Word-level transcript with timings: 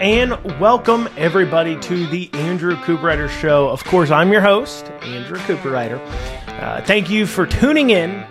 and 0.00 0.60
welcome 0.60 1.08
everybody 1.16 1.74
to 1.80 2.06
the 2.08 2.28
Andrew 2.34 2.76
Cooperrider 2.76 3.30
Show. 3.30 3.70
Of 3.70 3.82
course, 3.84 4.10
I'm 4.10 4.30
your 4.30 4.42
host, 4.42 4.90
Andrew 5.00 5.38
Cooperrider. 5.38 5.98
Uh, 6.60 6.82
thank 6.82 7.08
you 7.08 7.26
for 7.26 7.46
tuning 7.46 7.88
in 7.88 8.26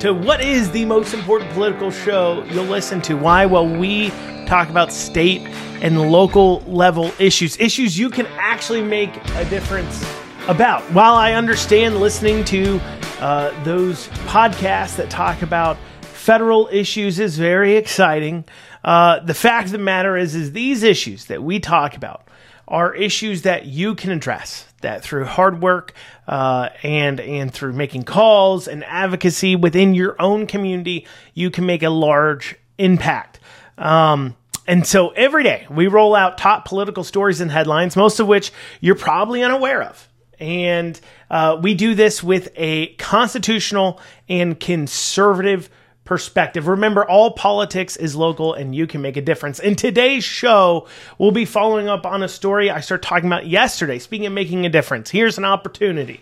to 0.00 0.12
what 0.12 0.40
is 0.40 0.72
the 0.72 0.84
most 0.84 1.14
important 1.14 1.52
political 1.52 1.92
show 1.92 2.42
you'll 2.50 2.64
listen 2.64 3.00
to. 3.02 3.14
Why? 3.14 3.46
Well, 3.46 3.68
we 3.68 4.10
talk 4.46 4.68
about 4.70 4.92
state 4.92 5.42
and 5.82 6.10
local 6.10 6.62
level 6.62 7.12
issues, 7.20 7.56
issues 7.60 7.96
you 7.96 8.10
can 8.10 8.26
actually 8.32 8.82
make 8.82 9.14
a 9.36 9.44
difference 9.44 10.04
about. 10.48 10.82
While 10.92 11.14
I 11.14 11.34
understand 11.34 12.00
listening 12.00 12.44
to 12.46 12.80
uh, 13.20 13.62
those 13.62 14.08
podcasts 14.26 14.96
that 14.96 15.10
talk 15.10 15.42
about 15.42 15.76
federal 16.00 16.68
issues 16.72 17.20
is 17.20 17.38
very 17.38 17.76
exciting. 17.76 18.44
Uh, 18.84 19.20
the 19.20 19.34
fact 19.34 19.66
of 19.66 19.72
the 19.72 19.78
matter 19.78 20.16
is, 20.16 20.34
is 20.34 20.52
these 20.52 20.82
issues 20.82 21.24
that 21.26 21.42
we 21.42 21.58
talk 21.58 21.96
about 21.96 22.28
are 22.68 22.94
issues 22.94 23.42
that 23.42 23.66
you 23.66 23.94
can 23.94 24.10
address. 24.10 24.66
That 24.82 25.02
through 25.02 25.24
hard 25.24 25.62
work 25.62 25.94
uh, 26.28 26.68
and 26.82 27.18
and 27.18 27.50
through 27.52 27.72
making 27.72 28.02
calls 28.02 28.68
and 28.68 28.84
advocacy 28.84 29.56
within 29.56 29.94
your 29.94 30.14
own 30.20 30.46
community, 30.46 31.06
you 31.32 31.50
can 31.50 31.64
make 31.64 31.82
a 31.82 31.88
large 31.88 32.56
impact. 32.76 33.40
Um, 33.78 34.36
and 34.66 34.86
so 34.86 35.08
every 35.10 35.42
day 35.42 35.66
we 35.70 35.86
roll 35.86 36.14
out 36.14 36.36
top 36.36 36.66
political 36.66 37.02
stories 37.02 37.40
and 37.40 37.50
headlines, 37.50 37.96
most 37.96 38.20
of 38.20 38.26
which 38.26 38.52
you're 38.80 38.94
probably 38.94 39.42
unaware 39.42 39.82
of. 39.82 40.08
And 40.38 41.00
uh, 41.30 41.58
we 41.62 41.74
do 41.74 41.94
this 41.94 42.22
with 42.22 42.50
a 42.56 42.88
constitutional 42.96 44.00
and 44.28 44.58
conservative 44.58 45.70
perspective. 46.04 46.68
Remember, 46.68 47.08
all 47.08 47.32
politics 47.32 47.96
is 47.96 48.14
local 48.14 48.54
and 48.54 48.74
you 48.74 48.86
can 48.86 49.00
make 49.00 49.16
a 49.16 49.22
difference. 49.22 49.58
In 49.58 49.74
today's 49.74 50.24
show, 50.24 50.86
we'll 51.18 51.32
be 51.32 51.44
following 51.44 51.88
up 51.88 52.04
on 52.04 52.22
a 52.22 52.28
story 52.28 52.70
I 52.70 52.80
started 52.80 53.06
talking 53.06 53.26
about 53.26 53.46
yesterday. 53.46 53.98
Speaking 53.98 54.26
of 54.26 54.32
making 54.32 54.66
a 54.66 54.70
difference, 54.70 55.10
here's 55.10 55.38
an 55.38 55.44
opportunity. 55.44 56.20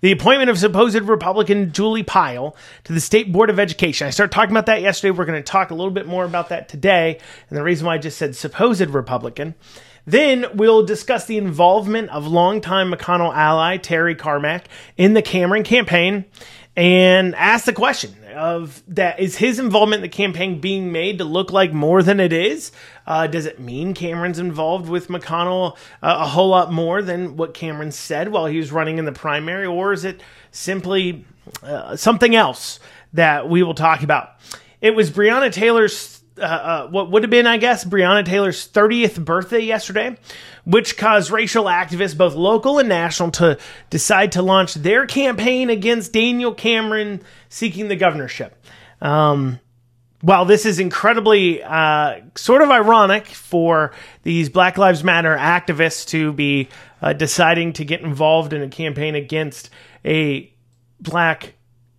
The 0.00 0.12
appointment 0.12 0.48
of 0.48 0.58
supposed 0.58 0.98
Republican 1.02 1.72
Julie 1.72 2.02
Pyle 2.02 2.56
to 2.84 2.92
the 2.92 3.00
State 3.00 3.32
Board 3.32 3.50
of 3.50 3.60
Education. 3.60 4.06
I 4.06 4.10
started 4.10 4.32
talking 4.32 4.50
about 4.50 4.66
that 4.66 4.80
yesterday. 4.80 5.10
We're 5.10 5.26
going 5.26 5.42
to 5.42 5.42
talk 5.42 5.70
a 5.70 5.74
little 5.74 5.92
bit 5.92 6.06
more 6.06 6.24
about 6.24 6.48
that 6.48 6.70
today. 6.70 7.18
And 7.48 7.58
the 7.58 7.62
reason 7.62 7.86
why 7.86 7.94
I 7.94 7.98
just 7.98 8.16
said 8.16 8.34
supposed 8.34 8.80
Republican. 8.80 9.54
Then 10.06 10.46
we'll 10.54 10.86
discuss 10.86 11.26
the 11.26 11.36
involvement 11.36 12.08
of 12.10 12.26
longtime 12.26 12.90
McConnell 12.90 13.34
ally 13.34 13.76
Terry 13.76 14.14
Carmack 14.14 14.68
in 14.96 15.12
the 15.12 15.20
Cameron 15.20 15.62
campaign 15.64 16.24
and 16.76 17.34
ask 17.34 17.66
the 17.66 17.72
question 17.72 18.14
of 18.30 18.82
that 18.88 19.20
is 19.20 19.36
his 19.36 19.58
involvement 19.58 20.00
in 20.00 20.02
the 20.02 20.08
campaign 20.08 20.60
being 20.60 20.92
made 20.92 21.18
to 21.18 21.24
look 21.24 21.50
like 21.52 21.72
more 21.72 22.02
than 22.02 22.20
it 22.20 22.32
is? 22.32 22.72
Uh, 23.06 23.26
does 23.26 23.46
it 23.46 23.60
mean 23.60 23.94
Cameron's 23.94 24.38
involved 24.38 24.88
with 24.88 25.08
McConnell 25.08 25.76
uh, 26.02 26.18
a 26.20 26.26
whole 26.26 26.48
lot 26.48 26.72
more 26.72 27.02
than 27.02 27.36
what 27.36 27.54
Cameron 27.54 27.92
said 27.92 28.28
while 28.28 28.46
he 28.46 28.58
was 28.58 28.72
running 28.72 28.98
in 28.98 29.04
the 29.04 29.12
primary, 29.12 29.66
or 29.66 29.92
is 29.92 30.04
it 30.04 30.22
simply 30.50 31.24
uh, 31.62 31.96
something 31.96 32.34
else 32.34 32.80
that 33.12 33.48
we 33.48 33.62
will 33.62 33.74
talk 33.74 34.02
about? 34.02 34.36
It 34.80 34.94
was 34.94 35.10
Breonna 35.10 35.52
Taylor's 35.52 36.19
uh, 36.40 36.44
uh, 36.44 36.88
what 36.88 37.10
would 37.10 37.22
have 37.22 37.30
been, 37.30 37.46
I 37.46 37.56
guess, 37.56 37.84
Breonna 37.84 38.24
Taylor's 38.24 38.66
30th 38.68 39.24
birthday 39.24 39.60
yesterday, 39.60 40.16
which 40.64 40.96
caused 40.96 41.30
racial 41.30 41.64
activists, 41.64 42.16
both 42.16 42.34
local 42.34 42.78
and 42.78 42.88
national, 42.88 43.30
to 43.32 43.58
decide 43.90 44.32
to 44.32 44.42
launch 44.42 44.74
their 44.74 45.06
campaign 45.06 45.70
against 45.70 46.12
Daniel 46.12 46.54
Cameron 46.54 47.22
seeking 47.48 47.88
the 47.88 47.96
governorship. 47.96 48.56
Um, 49.00 49.60
while 50.22 50.44
this 50.44 50.66
is 50.66 50.78
incredibly 50.78 51.62
uh, 51.62 52.20
sort 52.36 52.62
of 52.62 52.70
ironic 52.70 53.26
for 53.26 53.92
these 54.22 54.48
Black 54.48 54.76
Lives 54.76 55.02
Matter 55.02 55.36
activists 55.36 56.06
to 56.08 56.32
be 56.32 56.68
uh, 57.00 57.12
deciding 57.12 57.72
to 57.74 57.84
get 57.84 58.02
involved 58.02 58.52
in 58.52 58.62
a 58.62 58.68
campaign 58.68 59.14
against 59.14 59.70
a 60.04 60.52
black 61.00 61.54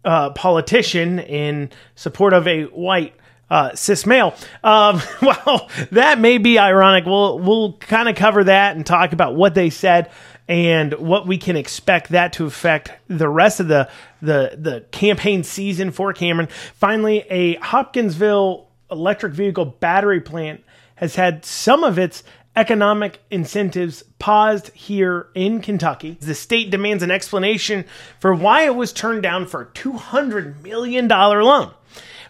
uh, 0.05 0.29
politician 0.31 1.19
in 1.19 1.71
support 1.95 2.33
of 2.33 2.47
a 2.47 2.63
white 2.65 3.15
uh, 3.51 3.75
cis 3.75 4.05
male. 4.05 4.33
Um, 4.63 5.01
well, 5.21 5.69
that 5.91 6.19
may 6.19 6.39
be 6.39 6.57
ironic. 6.57 7.05
We'll 7.05 7.37
we'll 7.37 7.73
kind 7.73 8.09
of 8.09 8.15
cover 8.15 8.45
that 8.45 8.75
and 8.75 8.85
talk 8.85 9.11
about 9.11 9.35
what 9.35 9.53
they 9.53 9.69
said 9.69 10.09
and 10.47 10.93
what 10.93 11.27
we 11.27 11.37
can 11.37 11.57
expect 11.57 12.09
that 12.09 12.33
to 12.33 12.45
affect 12.45 12.91
the 13.07 13.29
rest 13.29 13.59
of 13.59 13.67
the 13.67 13.89
the 14.21 14.57
the 14.57 14.85
campaign 14.91 15.43
season 15.43 15.91
for 15.91 16.13
Cameron. 16.13 16.47
Finally, 16.73 17.25
a 17.29 17.55
Hopkinsville 17.55 18.69
electric 18.89 19.33
vehicle 19.33 19.65
battery 19.65 20.21
plant 20.21 20.63
has 20.95 21.15
had 21.15 21.43
some 21.43 21.83
of 21.83 21.99
its 21.99 22.23
economic 22.55 23.19
incentives 23.29 24.03
paused 24.19 24.69
here 24.73 25.27
in 25.35 25.61
Kentucky. 25.61 26.17
The 26.19 26.35
state 26.35 26.69
demands 26.69 27.01
an 27.01 27.11
explanation 27.11 27.85
for 28.19 28.33
why 28.33 28.63
it 28.63 28.75
was 28.75 28.91
turned 28.91 29.23
down 29.23 29.47
for 29.47 29.61
a 29.61 29.65
$200 29.67 30.61
million 30.61 31.07
loan. 31.07 31.73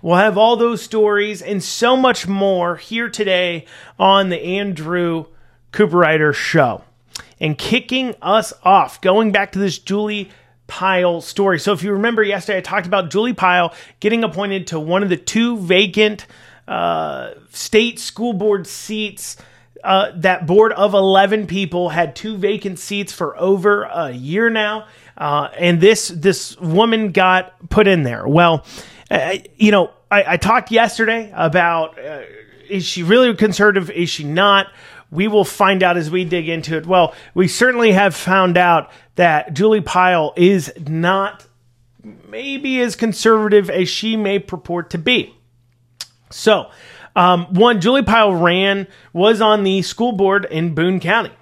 We'll 0.01 0.17
have 0.17 0.38
all 0.38 0.57
those 0.57 0.81
stories 0.81 1.41
and 1.41 1.62
so 1.62 1.95
much 1.95 2.28
more 2.28 2.75
here 2.75 3.09
today 3.09 3.66
on 4.00 4.29
the 4.29 4.41
Andrew 4.41 5.25
Cooperrider 5.72 6.34
Show. 6.34 6.84
And 7.39 7.57
kicking 7.57 8.16
us 8.22 8.53
off, 8.63 9.01
going 9.01 9.31
back 9.31 9.51
to 9.51 9.59
this 9.59 9.78
Julie 9.78 10.31
Pyle 10.67 11.22
story. 11.22 11.59
So 11.59 11.73
if 11.73 11.84
you 11.84 11.91
remember 11.91 12.23
yesterday, 12.23 12.59
I 12.59 12.61
talked 12.61 12.88
about 12.88 13.11
Julie 13.11 13.34
Pyle 13.34 13.73
getting 14.00 14.23
appointed 14.23 14.67
to 14.67 14.79
one 14.79 15.03
of 15.03 15.09
the 15.09 15.17
two 15.17 15.57
vacant 15.57 16.25
uh, 16.67 17.31
state 17.50 18.00
school 18.00 18.34
board 18.34 18.66
seats. 18.66 19.38
Uh, 19.84 20.11
that 20.16 20.47
board 20.47 20.72
of 20.73 20.94
11 20.94 21.47
people 21.47 21.90
had 21.90 22.16
two 22.16 22.38
vacant 22.38 22.79
seats 22.79 23.11
for 23.11 23.38
over 23.38 23.84
a 23.84 24.11
year 24.11 24.50
now. 24.50 24.88
Uh, 25.17 25.50
and 25.57 25.81
this 25.81 26.07
this 26.07 26.57
woman 26.57 27.11
got 27.11 27.69
put 27.69 27.88
in 27.88 28.03
there. 28.03 28.28
Well, 28.28 28.66
uh, 29.11 29.38
you 29.57 29.72
know, 29.72 29.91
I, 30.09 30.33
I, 30.33 30.38
talked 30.38 30.72
yesterday 30.72 31.31
about 31.35 31.99
uh, 31.99 32.22
is 32.69 32.85
she 32.85 33.03
really 33.03 33.35
conservative? 33.35 33.91
Is 33.91 34.09
she 34.09 34.23
not? 34.23 34.67
We 35.11 35.27
will 35.27 35.44
find 35.44 35.83
out 35.83 35.97
as 35.97 36.09
we 36.09 36.23
dig 36.23 36.47
into 36.47 36.77
it. 36.77 36.85
Well, 36.85 37.13
we 37.33 37.49
certainly 37.49 37.91
have 37.91 38.16
found 38.16 38.57
out 38.57 38.89
that 39.16 39.53
Julie 39.53 39.81
Pyle 39.81 40.33
is 40.38 40.72
not 40.88 41.45
maybe 42.29 42.79
as 42.79 42.95
conservative 42.95 43.69
as 43.69 43.89
she 43.89 44.16
may 44.16 44.39
purport 44.39 44.91
to 44.91 44.97
be. 44.97 45.35
So, 46.29 46.72
um, 47.13 47.53
one, 47.53 47.81
Julie 47.81 48.03
Pyle 48.03 48.33
ran, 48.33 48.88
was 49.11 49.41
on 49.41 49.66
the 49.66 49.81
school 49.81 50.13
board 50.13 50.45
in 50.49 50.73
Boone 50.73 51.01
County. 51.01 51.33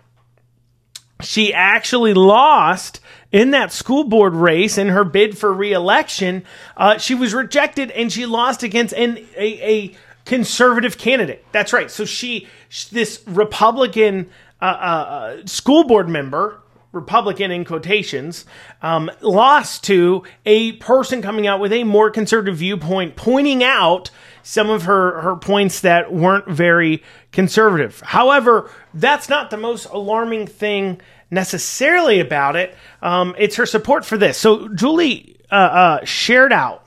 She 1.21 1.53
actually 1.53 2.15
lost 2.15 2.99
in 3.31 3.51
that 3.51 3.71
school 3.71 4.03
board 4.03 4.33
race 4.33 4.77
in 4.77 4.89
her 4.89 5.03
bid 5.03 5.37
for 5.37 5.53
reelection, 5.53 6.43
uh, 6.77 6.97
she 6.97 7.15
was 7.15 7.33
rejected 7.33 7.91
and 7.91 8.11
she 8.11 8.25
lost 8.25 8.63
against 8.63 8.93
an, 8.93 9.17
a, 9.37 9.69
a 9.69 9.95
conservative 10.25 10.97
candidate. 10.97 11.45
That's 11.51 11.73
right. 11.73 11.89
So 11.91 12.05
she, 12.05 12.47
this 12.91 13.23
Republican 13.27 14.29
uh, 14.61 14.65
uh, 14.65 14.67
uh, 14.67 15.45
school 15.45 15.85
board 15.85 16.09
member, 16.09 16.61
Republican 16.91 17.51
in 17.51 17.65
quotations, 17.65 18.45
um, 18.81 19.11
lost 19.21 19.83
to 19.85 20.23
a 20.45 20.73
person 20.73 21.21
coming 21.21 21.45
out 21.45 21.59
with 21.59 21.71
a 21.71 21.83
more 21.83 22.09
conservative 22.09 22.57
viewpoint, 22.57 23.15
pointing 23.15 23.63
out 23.63 24.09
some 24.41 24.69
of 24.69 24.83
her, 24.83 25.21
her 25.21 25.35
points 25.35 25.81
that 25.81 26.11
weren't 26.11 26.47
very 26.47 27.03
conservative. 27.31 28.01
However, 28.05 28.71
that's 28.93 29.29
not 29.29 29.51
the 29.51 29.57
most 29.57 29.85
alarming 29.85 30.47
thing 30.47 30.99
necessarily 31.31 32.19
about 32.19 32.55
it. 32.55 32.75
Um, 33.01 33.35
it's 33.37 33.55
her 33.57 33.65
support 33.65 34.05
for 34.05 34.17
this. 34.17 34.37
So 34.37 34.67
Julie 34.69 35.37
uh, 35.51 35.55
uh, 35.55 36.05
shared 36.05 36.53
out 36.53 36.85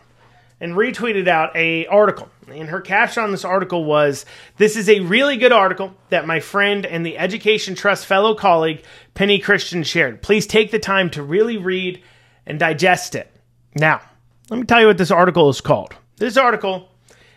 and 0.60 0.74
retweeted 0.74 1.28
out 1.28 1.56
a 1.56 1.86
article. 1.86 2.28
And 2.48 2.68
her 2.68 2.80
caption 2.80 3.22
on 3.22 3.30
this 3.30 3.44
article 3.44 3.84
was, 3.84 4.26
"This 4.58 4.76
is 4.76 4.88
a 4.88 5.00
really 5.00 5.36
good 5.36 5.52
article 5.52 5.94
that 6.10 6.26
my 6.26 6.40
friend 6.40 6.84
and 6.84 7.06
the 7.06 7.16
Education 7.16 7.74
Trust 7.74 8.04
fellow 8.04 8.34
colleague 8.34 8.82
Penny 9.14 9.38
Christian 9.38 9.84
shared. 9.84 10.22
Please 10.22 10.46
take 10.46 10.70
the 10.70 10.78
time 10.78 11.08
to 11.10 11.22
really 11.22 11.56
read 11.56 12.02
and 12.44 12.58
digest 12.58 13.14
it." 13.14 13.32
Now, 13.74 14.00
let 14.50 14.58
me 14.58 14.66
tell 14.66 14.80
you 14.80 14.88
what 14.88 14.98
this 14.98 15.10
article 15.10 15.48
is 15.48 15.60
called. 15.60 15.94
This 16.16 16.36
article 16.36 16.90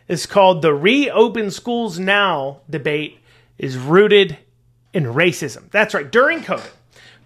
is 0.07 0.25
called 0.25 0.61
"The 0.61 0.73
Reopen 0.73 1.49
Schools 1.49 1.97
Now 1.97 2.61
Debate 2.69 3.19
is 3.57 3.77
Rooted 3.77 4.37
in 4.91 5.05
Racism." 5.05 5.71
That's 5.71 5.93
right. 5.93 6.11
During 6.11 6.41
COVID, 6.41 6.71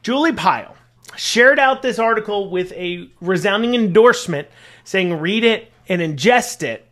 Julie 0.01 0.33
Pyle 0.33 0.75
shared 1.15 1.59
out 1.59 1.81
this 1.81 1.99
article 1.99 2.49
with 2.49 2.71
a 2.73 3.09
resounding 3.19 3.75
endorsement 3.75 4.47
saying 4.83 5.19
read 5.19 5.43
it 5.43 5.71
and 5.87 6.01
ingest 6.01 6.63
it. 6.63 6.87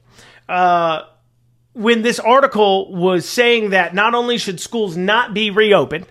Uh, 0.49 1.03
when 1.73 2.01
this 2.01 2.19
article 2.19 2.93
was 2.93 3.27
saying 3.27 3.69
that 3.69 3.93
not 3.93 4.15
only 4.15 4.37
should 4.37 4.59
schools 4.59 4.97
not 4.97 5.33
be 5.33 5.51
reopened, 5.51 6.07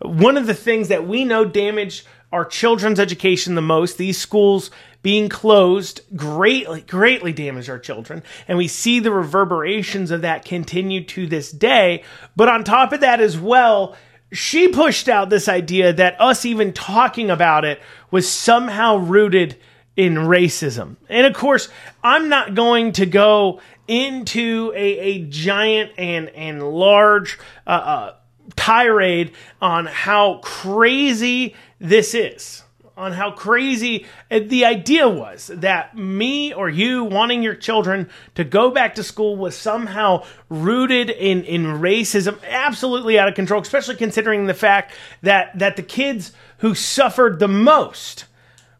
one 0.00 0.36
of 0.36 0.46
the 0.46 0.54
things 0.54 0.88
that 0.88 1.08
we 1.08 1.24
know 1.24 1.44
damage 1.44 2.04
our 2.32 2.44
children's 2.44 3.00
education 3.00 3.54
the 3.54 3.62
most, 3.62 3.96
these 3.96 4.18
schools 4.18 4.70
being 5.02 5.28
closed 5.28 6.00
greatly, 6.16 6.80
greatly 6.82 7.32
damaged 7.32 7.70
our 7.70 7.78
children. 7.78 8.22
And 8.48 8.58
we 8.58 8.68
see 8.68 8.98
the 8.98 9.12
reverberations 9.12 10.10
of 10.10 10.22
that 10.22 10.44
continue 10.44 11.04
to 11.04 11.26
this 11.26 11.50
day. 11.52 12.02
But 12.34 12.48
on 12.48 12.64
top 12.64 12.92
of 12.92 13.00
that 13.00 13.20
as 13.20 13.38
well, 13.38 13.96
she 14.32 14.68
pushed 14.68 15.08
out 15.08 15.30
this 15.30 15.48
idea 15.48 15.92
that 15.92 16.20
us 16.20 16.44
even 16.44 16.72
talking 16.72 17.30
about 17.30 17.64
it 17.64 17.80
was 18.10 18.28
somehow 18.28 18.96
rooted 18.96 19.56
in 19.96 20.14
racism. 20.14 20.96
And 21.08 21.26
of 21.26 21.34
course, 21.34 21.68
I'm 22.02 22.28
not 22.28 22.54
going 22.54 22.92
to 22.92 23.06
go 23.06 23.60
into 23.88 24.72
a, 24.74 24.98
a 24.98 25.24
giant 25.26 25.92
and, 25.96 26.28
and 26.30 26.62
large 26.62 27.38
uh, 27.66 27.70
uh, 27.70 28.14
tirade 28.56 29.32
on 29.62 29.86
how 29.86 30.40
crazy 30.42 31.54
this 31.78 32.14
is 32.14 32.62
on 32.96 33.12
how 33.12 33.30
crazy 33.30 34.06
uh, 34.30 34.40
the 34.44 34.64
idea 34.64 35.08
was 35.08 35.48
that 35.48 35.96
me 35.96 36.52
or 36.52 36.68
you 36.68 37.04
wanting 37.04 37.42
your 37.42 37.54
children 37.54 38.08
to 38.34 38.42
go 38.42 38.70
back 38.70 38.94
to 38.94 39.02
school 39.02 39.36
was 39.36 39.54
somehow 39.54 40.24
rooted 40.48 41.10
in, 41.10 41.44
in 41.44 41.64
racism, 41.64 42.38
absolutely 42.44 43.18
out 43.18 43.28
of 43.28 43.34
control, 43.34 43.60
especially 43.60 43.96
considering 43.96 44.46
the 44.46 44.54
fact 44.54 44.94
that, 45.22 45.56
that 45.58 45.76
the 45.76 45.82
kids 45.82 46.32
who 46.58 46.74
suffered 46.74 47.38
the 47.38 47.48
most 47.48 48.24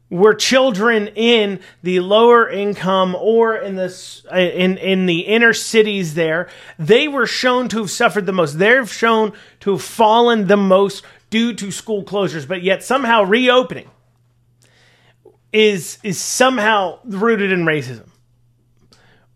were 0.09 0.35
children 0.35 1.09
in 1.09 1.61
the 1.83 2.01
lower 2.01 2.49
income 2.49 3.15
or 3.17 3.57
in 3.57 3.75
the 3.75 4.23
in 4.33 4.79
in 4.79 5.07
the 5.07 5.21
inner 5.21 5.53
cities 5.53 6.15
there. 6.15 6.49
They 6.79 7.09
were 7.09 7.27
shown 7.27 7.69
to 7.71 7.79
have 7.79 7.91
suffered 7.91 8.25
the 8.25 8.33
most. 8.33 8.61
They're 8.61 8.87
shown 8.87 9.33
to 9.61 9.73
have 9.73 9.83
fallen 9.83 10.47
the 10.47 10.57
most 10.57 11.05
due 11.29 11.53
to 11.55 11.73
school 11.73 12.05
closures 12.05 12.47
but 12.47 12.63
yet 12.63 12.85
somehow 12.85 13.25
reopening 13.25 13.91
is 15.57 15.99
is 16.03 16.21
somehow 16.21 16.99
rooted 17.07 17.51
in 17.51 17.65
racism. 17.65 18.09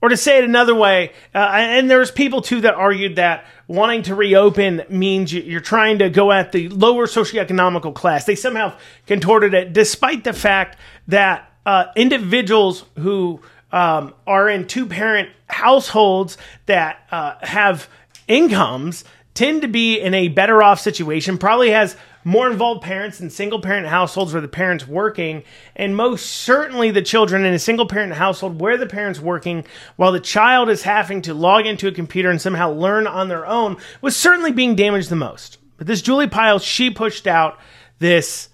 Or 0.02 0.10
to 0.10 0.16
say 0.16 0.38
it 0.38 0.44
another 0.44 0.74
way, 0.74 1.12
uh, 1.34 1.38
and 1.38 1.90
there's 1.90 2.10
people 2.10 2.42
too 2.42 2.60
that 2.62 2.74
argued 2.74 3.16
that 3.16 3.46
wanting 3.68 4.02
to 4.02 4.14
reopen 4.14 4.82
means 4.88 5.32
you're 5.32 5.60
trying 5.60 5.98
to 5.98 6.10
go 6.10 6.30
at 6.30 6.52
the 6.52 6.68
lower 6.68 7.06
socioeconomical 7.06 7.94
class. 7.94 8.24
They 8.24 8.34
somehow 8.34 8.76
contorted 9.06 9.54
it, 9.54 9.72
despite 9.72 10.24
the 10.24 10.32
fact 10.32 10.78
that 11.08 11.50
uh, 11.64 11.86
individuals 11.96 12.84
who 12.98 13.40
um, 13.72 14.14
are 14.26 14.48
in 14.48 14.66
two 14.66 14.86
parent 14.86 15.30
households 15.48 16.36
that 16.66 17.06
uh, 17.10 17.34
have 17.42 17.88
incomes 18.28 19.04
tend 19.34 19.62
to 19.62 19.68
be 19.68 19.98
in 19.98 20.12
a 20.12 20.28
better 20.28 20.62
off 20.62 20.80
situation, 20.80 21.38
probably 21.38 21.70
has 21.70 21.96
more 22.24 22.50
involved 22.50 22.82
parents 22.82 23.20
in 23.20 23.30
single 23.30 23.60
parent 23.60 23.86
households 23.86 24.32
where 24.32 24.42
the 24.42 24.48
parents 24.48 24.86
working, 24.86 25.42
and 25.74 25.96
most 25.96 26.26
certainly 26.26 26.90
the 26.90 27.02
children 27.02 27.44
in 27.44 27.54
a 27.54 27.58
single 27.58 27.86
parent 27.86 28.14
household 28.14 28.60
where 28.60 28.76
the 28.76 28.86
parents 28.86 29.20
working 29.20 29.64
while 29.96 30.12
the 30.12 30.20
child 30.20 30.68
is 30.68 30.82
having 30.82 31.22
to 31.22 31.34
log 31.34 31.66
into 31.66 31.88
a 31.88 31.92
computer 31.92 32.30
and 32.30 32.40
somehow 32.40 32.70
learn 32.70 33.06
on 33.06 33.28
their 33.28 33.46
own 33.46 33.76
was 34.00 34.16
certainly 34.16 34.52
being 34.52 34.74
damaged 34.74 35.08
the 35.08 35.16
most. 35.16 35.58
But 35.78 35.86
this 35.86 36.02
Julie 36.02 36.28
Pyle, 36.28 36.58
she 36.58 36.90
pushed 36.90 37.26
out 37.26 37.58
this 37.98 38.48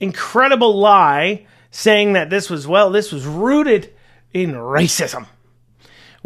incredible 0.00 0.76
lie 0.76 1.46
saying 1.70 2.14
that 2.14 2.30
this 2.30 2.48
was, 2.48 2.66
well, 2.66 2.90
this 2.90 3.12
was 3.12 3.26
rooted 3.26 3.92
in 4.32 4.52
racism. 4.52 5.26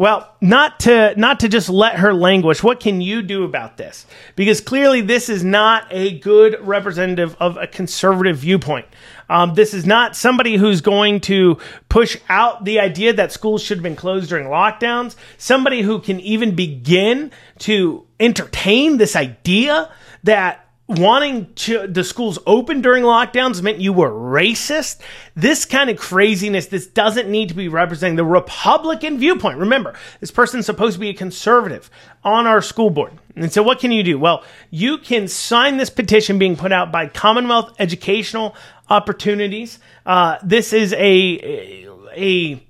Well, 0.01 0.35
not 0.41 0.79
to 0.79 1.13
not 1.15 1.41
to 1.41 1.47
just 1.47 1.69
let 1.69 1.97
her 1.97 2.11
languish. 2.11 2.63
What 2.63 2.79
can 2.79 3.01
you 3.01 3.21
do 3.21 3.43
about 3.43 3.77
this? 3.77 4.07
Because 4.35 4.59
clearly, 4.59 5.01
this 5.01 5.29
is 5.29 5.43
not 5.43 5.85
a 5.91 6.17
good 6.17 6.57
representative 6.59 7.35
of 7.39 7.55
a 7.57 7.67
conservative 7.67 8.37
viewpoint. 8.37 8.87
Um, 9.29 9.53
this 9.53 9.75
is 9.75 9.85
not 9.85 10.15
somebody 10.15 10.55
who's 10.55 10.81
going 10.81 11.19
to 11.21 11.59
push 11.87 12.17
out 12.29 12.65
the 12.65 12.79
idea 12.79 13.13
that 13.13 13.31
schools 13.31 13.61
should 13.61 13.77
have 13.77 13.83
been 13.83 13.95
closed 13.95 14.29
during 14.29 14.47
lockdowns. 14.47 15.15
Somebody 15.37 15.83
who 15.83 15.99
can 15.99 16.19
even 16.21 16.55
begin 16.55 17.29
to 17.59 18.07
entertain 18.19 18.97
this 18.97 19.15
idea 19.15 19.93
that 20.23 20.67
wanting 20.99 21.53
to, 21.53 21.87
the 21.87 22.03
schools 22.03 22.39
open 22.45 22.81
during 22.81 23.03
lockdowns 23.03 23.61
meant 23.61 23.79
you 23.79 23.93
were 23.93 24.09
racist. 24.09 24.99
This 25.35 25.65
kind 25.65 25.89
of 25.89 25.97
craziness, 25.97 26.67
this 26.67 26.87
doesn't 26.87 27.29
need 27.29 27.49
to 27.49 27.55
be 27.55 27.67
representing 27.67 28.15
the 28.15 28.25
Republican 28.25 29.17
viewpoint. 29.17 29.57
Remember, 29.57 29.93
this 30.19 30.31
person's 30.31 30.65
supposed 30.65 30.95
to 30.95 30.99
be 30.99 31.09
a 31.09 31.13
conservative 31.13 31.89
on 32.23 32.47
our 32.47 32.61
school 32.61 32.89
board. 32.89 33.13
And 33.35 33.51
so 33.51 33.63
what 33.63 33.79
can 33.79 33.91
you 33.91 34.03
do? 34.03 34.19
Well, 34.19 34.43
you 34.69 34.97
can 34.97 35.27
sign 35.27 35.77
this 35.77 35.89
petition 35.89 36.37
being 36.37 36.55
put 36.55 36.71
out 36.71 36.91
by 36.91 37.07
Commonwealth 37.07 37.73
Educational 37.79 38.55
Opportunities. 38.89 39.79
Uh, 40.05 40.37
this 40.43 40.73
is 40.73 40.93
a, 40.93 41.87
a 42.15 42.63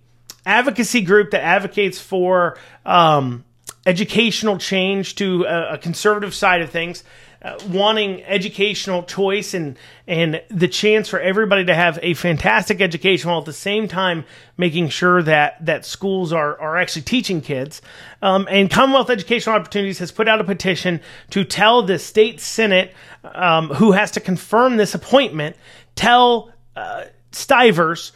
advocacy 0.46 1.02
group 1.02 1.32
that 1.32 1.42
advocates 1.42 2.00
for 2.00 2.58
um, 2.86 3.44
educational 3.86 4.58
change 4.58 5.16
to 5.16 5.46
a, 5.46 5.74
a 5.74 5.78
conservative 5.78 6.34
side 6.34 6.62
of 6.62 6.70
things 6.70 7.04
uh, 7.44 7.58
wanting 7.70 8.24
educational 8.26 9.02
choice 9.04 9.54
and 9.54 9.78
and 10.08 10.42
the 10.50 10.68
chance 10.68 11.10
for 11.10 11.20
everybody 11.20 11.66
to 11.66 11.74
have 11.74 11.98
a 12.04 12.14
fantastic 12.14 12.82
education 12.82 13.30
while 13.30 13.40
at 13.40 13.46
the 13.46 13.54
same 13.54 13.88
time 13.88 14.24
making 14.58 14.90
sure 14.90 15.24
that 15.24 15.66
that 15.66 15.84
schools 15.84 16.32
are 16.32 16.60
are 16.60 16.78
actually 16.78 17.02
teaching 17.02 17.42
kids. 17.42 17.82
Um, 18.22 18.48
and 18.50 18.70
Commonwealth 18.70 19.10
Educational 19.10 19.56
Opportunities 19.56 20.00
has 20.00 20.12
put 20.12 20.28
out 20.28 20.40
a 20.40 20.44
petition 20.44 21.02
to 21.32 21.44
tell 21.44 21.82
the 21.82 21.98
state 21.98 22.40
senate 22.40 22.94
um, 23.24 23.70
who 23.70 23.92
has 23.92 24.12
to 24.12 24.20
confirm 24.20 24.78
this 24.78 24.94
appointment, 24.94 25.56
tell 25.96 26.52
uh, 26.76 27.06
Stivers 27.32 28.12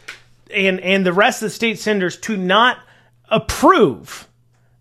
and 0.54 0.78
and 0.80 1.04
the 1.04 1.12
rest 1.12 1.42
of 1.42 1.46
the 1.46 1.54
state 1.54 1.78
senators 1.78 2.16
to 2.18 2.36
not 2.36 2.78
approve 3.28 4.28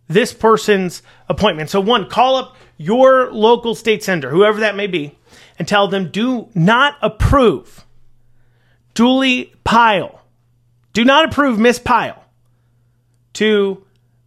this 0.07 0.33
person's 0.33 1.01
appointment. 1.29 1.69
So 1.69 1.81
one, 1.81 2.09
call 2.09 2.35
up 2.35 2.55
your 2.77 3.31
local 3.31 3.75
state 3.75 4.03
senator, 4.03 4.29
whoever 4.29 4.59
that 4.59 4.75
may 4.75 4.87
be, 4.87 5.17
and 5.57 5.67
tell 5.67 5.87
them 5.87 6.11
do 6.11 6.49
not 6.53 6.97
approve 7.01 7.85
Julie 8.93 9.53
Pyle. 9.63 10.21
Do 10.93 11.03
not 11.03 11.25
approve 11.25 11.59
Miss 11.59 11.79
Pyle 11.79 12.23
to 13.33 13.83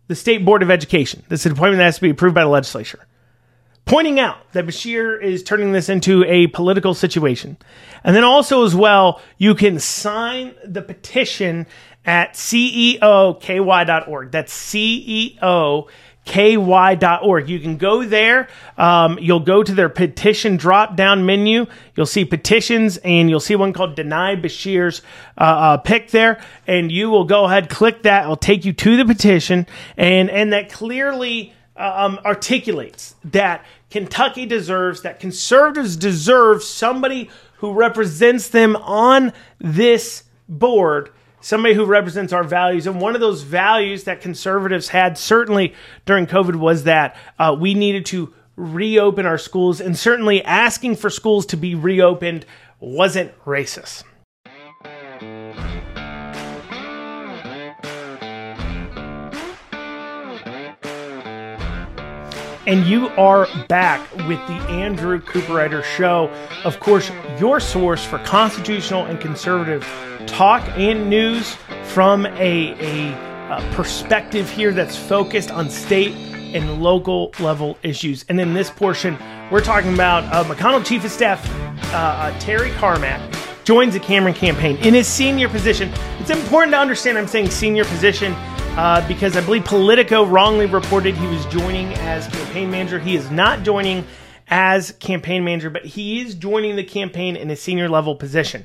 the 0.06 0.15
State 0.15 0.45
Board 0.45 0.62
of 0.62 0.71
Education. 0.71 1.23
This 1.29 1.41
is 1.41 1.47
an 1.47 1.53
appointment 1.53 1.79
that 1.79 1.85
has 1.85 1.97
to 1.97 2.03
be 2.03 2.11
approved 2.11 2.35
by 2.35 2.43
the 2.43 2.49
legislature. 2.49 3.06
Pointing 3.87 4.21
out 4.21 4.37
that 4.53 4.67
Beshear 4.67 5.23
is 5.23 5.43
turning 5.43 5.73
this 5.73 5.89
into 5.89 6.23
a 6.25 6.49
political 6.49 6.93
situation. 6.93 7.56
And 8.05 8.15
then 8.15 8.25
also, 8.25 8.65
as 8.65 8.75
well, 8.75 9.23
you 9.39 9.55
can 9.55 9.79
sign 9.79 10.55
the 10.62 10.83
petition 10.83 11.67
at 12.05 12.35
ceoky.org. 12.35 13.00
That's 14.31 14.53
CEO 14.53 15.88
ky.org. 16.28 17.49
You 17.49 17.58
can 17.58 17.78
go 17.78 18.04
there. 18.04 18.49
Um, 18.76 19.18
you'll 19.20 19.40
go 19.40 19.62
to 19.62 19.75
their 19.75 19.88
petition 19.88 20.56
drop 20.58 20.94
down 20.94 21.26
menu. 21.26 21.66
You'll 21.97 22.06
see 22.06 22.25
petitions 22.25 22.99
and 22.99 23.28
you'll 23.28 23.40
see 23.40 23.56
one 23.56 23.73
called 23.73 23.97
Deny 23.97 24.37
Beshear's 24.37 25.02
uh, 25.37 25.40
uh, 25.40 25.76
pick 25.78 26.11
there. 26.11 26.40
And 26.66 26.92
you 26.92 27.08
will 27.11 27.25
go 27.25 27.47
ahead, 27.47 27.70
click 27.70 28.02
that. 28.02 28.25
It'll 28.25 28.37
take 28.37 28.64
you 28.64 28.75
to 28.75 28.97
the 28.99 29.04
petition. 29.06 29.66
And, 29.97 30.30
and 30.30 30.52
that 30.52 30.70
clearly 30.70 31.54
uh, 31.75 31.92
um, 31.97 32.20
articulates 32.25 33.16
that 33.25 33.64
Kentucky 33.90 34.44
deserves, 34.44 35.02
that 35.02 35.20
conservatives 35.20 35.97
deserve 35.97 36.62
somebody 36.62 37.30
who 37.56 37.73
represents 37.73 38.49
them 38.49 38.76
on 38.76 39.32
this 39.58 40.25
board 40.47 41.11
somebody 41.40 41.75
who 41.75 41.85
represents 41.85 42.33
our 42.33 42.45
values. 42.45 42.87
And 42.87 43.00
one 43.00 43.14
of 43.14 43.21
those 43.21 43.42
values 43.42 44.04
that 44.04 44.21
conservatives 44.21 44.88
had, 44.88 45.16
certainly 45.18 45.75
during 46.07 46.26
COVID, 46.26 46.57
was 46.57 46.85
that 46.85 47.16
uh, 47.38 47.57
we 47.59 47.75
needed 47.75 48.07
to 48.07 48.33
reopen 48.57 49.26
our 49.26 49.38
schools. 49.38 49.80
And 49.80 49.97
certainly 49.97 50.42
asking 50.45 50.97
for 50.97 51.11
schools 51.11 51.47
to 51.47 51.57
be 51.57 51.75
reopened 51.75 52.47
wasn't 52.80 53.33
racist. 53.45 54.04
and 62.68 62.85
you 62.85 63.09
are 63.16 63.49
back 63.68 64.14
with 64.28 64.38
the 64.47 64.61
Andrew 64.68 65.23
Cooperrider 65.23 65.83
Show. 65.83 66.28
Of 66.66 66.78
course, 66.80 67.11
your 67.40 67.61
source 67.61 68.04
for 68.04 68.18
constitutional 68.18 69.07
and 69.07 69.18
conservative 69.18 69.83
talk 70.28 70.62
and 70.76 71.11
news 71.11 71.56
from 71.85 72.26
a, 72.26 72.75
a, 72.78 73.12
a 73.50 73.73
perspective 73.75 74.49
here 74.49 74.73
that's 74.73 74.97
focused 74.97 75.50
on 75.50 75.68
state 75.70 76.12
and 76.54 76.82
local 76.82 77.32
level 77.40 77.76
issues. 77.82 78.25
And 78.28 78.40
in 78.40 78.54
this 78.54 78.70
portion, 78.70 79.18
we're 79.50 79.62
talking 79.62 79.94
about 79.94 80.25
uh, 80.32 80.44
McConnell 80.44 80.85
Chief 80.85 81.04
of 81.04 81.11
Staff 81.11 81.49
uh, 81.92 81.97
uh, 81.97 82.38
Terry 82.38 82.70
Carmack 82.73 83.20
joins 83.64 83.94
the 83.94 84.00
Cameron 84.00 84.35
campaign 84.35 84.76
in 84.78 84.94
his 84.94 85.06
senior 85.06 85.49
position. 85.49 85.90
It's 86.20 86.30
important 86.30 86.73
to 86.73 86.78
understand 86.78 87.18
I'm 87.18 87.26
saying 87.26 87.50
senior 87.50 87.85
position 87.85 88.35
uh, 88.76 89.06
because 89.08 89.37
I 89.37 89.40
believe 89.40 89.64
Politico 89.64 90.25
wrongly 90.25 90.66
reported 90.66 91.16
he 91.16 91.26
was 91.26 91.44
joining 91.47 91.92
as 91.94 92.28
campaign 92.28 92.70
manager. 92.70 92.99
He 92.99 93.16
is 93.16 93.30
not 93.30 93.62
joining 93.62 94.06
as 94.49 94.93
campaign 94.93 95.45
manager, 95.45 95.71
but 95.71 95.85
he 95.85 96.21
is 96.21 96.35
joining 96.35 96.76
the 96.76 96.85
campaign 96.85 97.37
in 97.37 97.50
a 97.50 97.57
senior 97.57 97.88
level 97.88 98.17
position. 98.17 98.64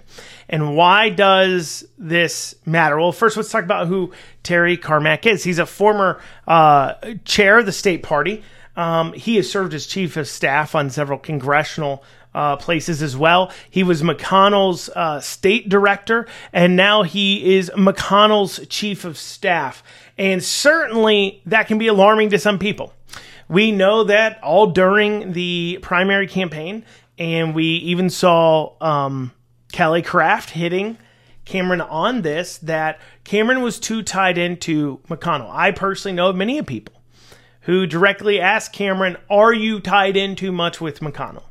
And 0.50 0.76
why 0.76 1.10
does 1.10 1.86
this 1.98 2.56
matter? 2.66 2.98
Well, 2.98 3.12
first, 3.12 3.38
let's 3.38 3.52
talk 3.52 3.64
about 3.64 3.88
who 3.88 4.12
Terry 4.44 4.78
Carmack 4.78 5.26
is. 5.26 5.44
He's 5.44 5.60
a 5.60 5.66
former 5.66 6.22
uh, 6.48 6.94
chair 7.26 7.60
of 7.60 7.66
the 7.66 7.72
state 7.72 8.04
party. 8.04 8.44
Um, 8.76 9.14
he 9.14 9.36
has 9.36 9.50
served 9.50 9.74
as 9.74 9.86
chief 9.86 10.18
of 10.18 10.28
staff 10.28 10.74
on 10.74 10.90
several 10.90 11.20
congressional 11.20 12.04
uh, 12.34 12.56
places 12.56 13.04
as 13.04 13.16
well. 13.16 13.52
He 13.70 13.84
was 13.84 14.02
McConnell's 14.02 14.90
uh, 14.90 15.20
state 15.20 15.70
director, 15.70 16.28
and 16.52 16.76
now 16.76 17.04
he 17.04 17.56
is 17.56 17.70
McConnell's 17.76 18.66
chief 18.68 19.06
of 19.06 19.18
staff. 19.18 19.84
And 20.18 20.44
certainly 20.44 21.42
that 21.46 21.68
can 21.68 21.78
be 21.78 21.88
alarming 21.88 22.32
to 22.32 22.40
some 22.40 22.58
people. 22.58 22.94
We 23.48 23.72
know 23.72 24.06
that 24.06 24.42
all 24.44 24.68
during 24.68 25.34
the 25.34 25.80
primary 25.82 26.28
campaign, 26.28 26.86
and 27.18 27.54
we 27.54 27.66
even 27.66 28.10
saw 28.10 28.74
um, 28.82 29.32
Kelly 29.72 30.02
Craft 30.02 30.52
hitting 30.52 30.98
Cameron 31.46 31.82
on 31.82 32.22
this 32.22 32.58
that 32.60 33.00
Cameron 33.24 33.62
was 33.62 33.80
too 33.80 34.02
tied 34.02 34.38
into 34.38 35.00
McConnell. 35.10 35.50
I 35.52 35.72
personally 35.72 36.16
know 36.16 36.32
many 36.32 36.62
people 36.62 37.02
who 37.62 37.86
directly 37.86 38.40
asked 38.40 38.74
Cameron, 38.74 39.18
Are 39.30 39.54
you 39.54 39.80
tied 39.80 40.16
in 40.18 40.36
too 40.36 40.52
much 40.52 40.80
with 40.80 41.00
McConnell? 41.00 41.44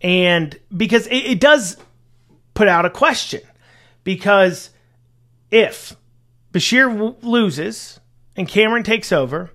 And 0.00 0.58
because 0.74 1.06
it, 1.08 1.16
it 1.16 1.40
does 1.40 1.76
put 2.54 2.68
out 2.68 2.84
a 2.84 2.90
question, 2.90 3.40
because 4.02 4.70
if 5.50 5.96
Beshear 6.52 6.92
w- 6.92 7.16
loses 7.22 8.00
and 8.36 8.48
Cameron 8.48 8.82
takes 8.82 9.12
over, 9.12 9.50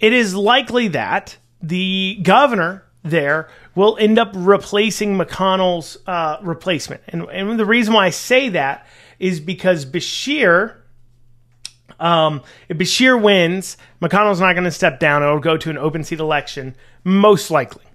it 0.00 0.12
is 0.12 0.34
likely 0.34 0.88
that 0.88 1.36
the 1.62 2.18
governor 2.22 2.84
there 3.02 3.48
will 3.74 3.96
end 3.98 4.18
up 4.18 4.30
replacing 4.34 5.16
McConnell's 5.16 5.96
uh, 6.06 6.38
replacement. 6.42 7.02
And, 7.08 7.22
and 7.24 7.58
the 7.58 7.66
reason 7.66 7.94
why 7.94 8.06
I 8.06 8.10
say 8.10 8.50
that 8.50 8.86
is 9.18 9.40
because 9.40 9.86
Beshear, 9.86 10.76
um, 11.98 12.42
if 12.68 12.76
Beshear 12.76 13.20
wins, 13.20 13.76
McConnell's 14.02 14.40
not 14.40 14.52
going 14.52 14.64
to 14.64 14.70
step 14.70 15.00
down. 15.00 15.22
It'll 15.22 15.38
go 15.38 15.56
to 15.56 15.70
an 15.70 15.78
open 15.78 16.04
seat 16.04 16.20
election, 16.20 16.74
most 17.04 17.50
likely. 17.50 17.85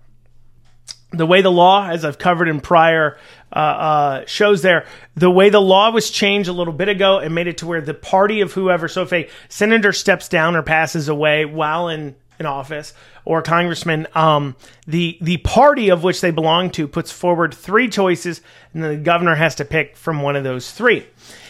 The 1.12 1.26
way 1.26 1.42
the 1.42 1.52
law, 1.52 1.90
as 1.90 2.06
I've 2.06 2.18
covered 2.18 2.48
in 2.48 2.62
prior 2.62 3.18
uh, 3.54 3.60
uh, 3.60 4.26
shows 4.28 4.62
there, 4.62 4.86
the 5.16 5.30
way 5.30 5.50
the 5.50 5.62
law 5.62 5.92
was 5.92 6.10
changed 6.10 6.48
a 6.48 6.54
little 6.54 6.74
bit 6.74 6.88
ago 6.88 7.20
and 7.20 7.36
made 7.36 7.48
it 7.48 7.58
to 7.58 7.68
where 7.68 7.82
the 7.82 7.94
party 7.94 8.42
of 8.42 8.54
whoever, 8.54 8.88
so 8.88 9.02
if 9.02 9.12
a 9.12 9.30
senator 9.50 9.92
steps 9.92 10.30
down 10.30 10.56
or 10.56 10.64
passes 10.64 11.10
away 11.10 11.44
while 11.46 11.90
in 11.90 12.16
office 12.46 12.94
or 13.26 13.42
congressman, 13.42 14.08
um, 14.16 14.56
the 14.88 15.18
the 15.22 15.38
party 15.38 15.90
of 15.90 16.04
which 16.04 16.22
they 16.22 16.32
belong 16.32 16.72
to 16.72 16.88
puts 16.88 17.12
forward 17.12 17.54
three 17.54 17.88
choices, 17.88 18.42
and 18.74 18.84
the 18.84 18.96
governor 18.98 19.36
has 19.36 19.56
to 19.56 19.66
pick 19.66 19.96
from 19.96 20.22
one 20.22 20.36
of 20.36 20.44
those 20.44 20.72
three. 20.72 21.06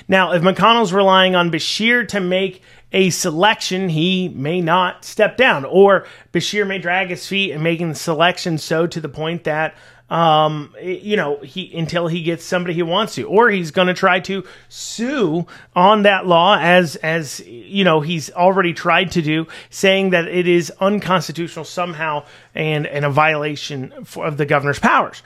Now, 0.08 0.34
if 0.34 0.42
McConnell's 0.42 0.92
relying 0.92 1.36
on 1.36 1.52
Beshear 1.52 2.08
to 2.10 2.20
make 2.20 2.62
a 2.92 3.10
selection, 3.10 3.90
he 3.90 4.30
may 4.30 4.62
not 4.62 5.06
step 5.06 5.38
down, 5.38 5.66
or 5.66 6.06
Beshear 6.34 6.68
may 6.68 6.78
drag 6.78 7.10
his 7.10 7.26
feet 7.26 7.52
in 7.52 7.64
making 7.64 7.90
the 7.90 7.96
selection 7.96 8.58
so 8.58 8.86
to 8.88 9.00
the 9.00 9.10
point 9.10 9.46
that 9.46 9.76
um, 10.12 10.76
you 10.84 11.16
know, 11.16 11.40
he 11.40 11.74
until 11.74 12.08
he 12.08 12.22
gets 12.22 12.44
somebody 12.44 12.74
he 12.74 12.84
wants 12.84 13.16
to, 13.16 13.24
or 13.24 13.50
he's 13.50 13.72
going 13.72 13.88
to 13.88 13.94
try 13.94 14.20
to 14.20 14.44
sue 14.68 15.48
on 15.74 16.04
that 16.04 16.28
law 16.28 16.58
as 16.60 16.98
as 16.98 17.40
you 17.48 17.86
know 17.86 18.02
he's 18.02 18.30
already 18.32 18.74
tried 18.74 19.12
to 19.12 19.22
do, 19.22 19.48
saying 19.70 20.10
that 20.10 20.28
it 20.28 20.50
is 20.50 20.70
unconstitutional 20.82 21.64
somehow 21.64 22.26
and 22.54 22.86
and 22.88 23.06
a 23.06 23.10
violation 23.10 23.94
of 24.18 24.36
the 24.36 24.46
governor's 24.46 24.80
powers. 24.80 25.24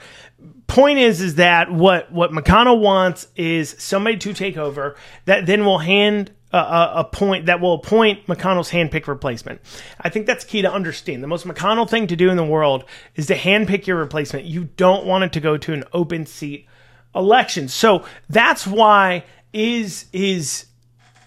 Point 0.68 1.00
is, 1.00 1.20
is 1.20 1.34
that 1.34 1.72
what 1.72 2.12
what 2.12 2.30
McConnell 2.30 2.80
wants 2.80 3.26
is 3.34 3.74
somebody 3.80 4.18
to 4.18 4.32
take 4.32 4.56
over 4.56 4.94
that 5.24 5.46
then 5.46 5.64
will 5.64 5.78
hand 5.78 6.30
a, 6.52 7.04
point 7.04 7.46
that 7.46 7.60
will 7.60 7.74
appoint 7.74 8.26
McConnell's 8.26 8.70
handpicked 8.70 9.06
replacement. 9.06 9.60
I 10.00 10.08
think 10.08 10.26
that's 10.26 10.44
key 10.44 10.62
to 10.62 10.72
understand. 10.72 11.22
The 11.22 11.28
most 11.28 11.46
McConnell 11.46 11.88
thing 11.88 12.06
to 12.06 12.16
do 12.16 12.30
in 12.30 12.36
the 12.36 12.44
world 12.44 12.84
is 13.14 13.26
to 13.26 13.36
handpick 13.36 13.86
your 13.86 13.96
replacement. 13.96 14.46
You 14.46 14.64
don't 14.76 15.06
want 15.06 15.24
it 15.24 15.32
to 15.34 15.40
go 15.40 15.56
to 15.56 15.72
an 15.72 15.84
open 15.92 16.26
seat 16.26 16.66
election. 17.14 17.68
So 17.68 18.04
that's 18.28 18.66
why 18.66 19.24
is 19.52 20.06
is 20.12 20.66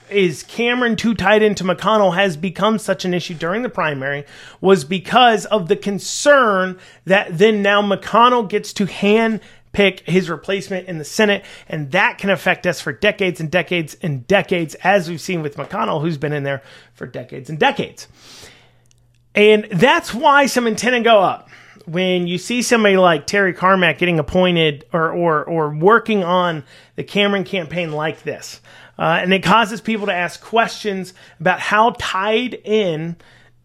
is 0.09 0.43
Cameron 0.43 0.95
too 0.95 1.13
tied 1.13 1.43
into 1.43 1.63
McConnell 1.63 2.15
has 2.15 2.35
become 2.35 2.79
such 2.79 3.05
an 3.05 3.13
issue 3.13 3.35
during 3.35 3.61
the 3.61 3.69
primary 3.69 4.25
was 4.59 4.83
because 4.83 5.45
of 5.45 5.67
the 5.67 5.75
concern 5.75 6.79
that 7.05 7.37
then 7.37 7.61
now 7.61 7.81
McConnell 7.81 8.49
gets 8.49 8.73
to 8.73 8.85
hand 8.85 9.39
pick 9.71 10.01
his 10.01 10.29
replacement 10.29 10.87
in 10.87 10.97
the 10.97 11.05
Senate, 11.05 11.45
and 11.67 11.91
that 11.91 12.17
can 12.17 12.29
affect 12.29 12.65
us 12.65 12.81
for 12.81 12.91
decades 12.91 13.39
and 13.39 13.51
decades 13.51 13.95
and 14.01 14.25
decades, 14.27 14.75
as 14.75 15.09
we've 15.09 15.21
seen 15.21 15.41
with 15.41 15.57
McConnell, 15.57 16.01
who's 16.01 16.17
been 16.17 16.33
in 16.33 16.43
there 16.43 16.63
for 16.93 17.05
decades 17.05 17.49
and 17.49 17.59
decades. 17.59 18.07
And 19.35 19.67
that's 19.71 20.13
why 20.13 20.47
some 20.47 20.67
antenna 20.67 21.01
go 21.01 21.19
up 21.19 21.49
when 21.85 22.27
you 22.27 22.37
see 22.37 22.61
somebody 22.61 22.97
like 22.97 23.25
Terry 23.25 23.53
Carmack 23.53 23.97
getting 23.97 24.19
appointed 24.19 24.85
or 24.93 25.11
or 25.11 25.43
or 25.43 25.73
working 25.73 26.23
on 26.23 26.63
the 26.95 27.03
Cameron 27.03 27.43
campaign 27.43 27.91
like 27.91 28.23
this. 28.23 28.61
Uh, 28.97 29.19
and 29.21 29.33
it 29.33 29.43
causes 29.43 29.79
people 29.79 30.07
to 30.07 30.13
ask 30.13 30.41
questions 30.41 31.13
about 31.39 31.59
how 31.61 31.95
tied 31.97 32.53
in 32.53 33.15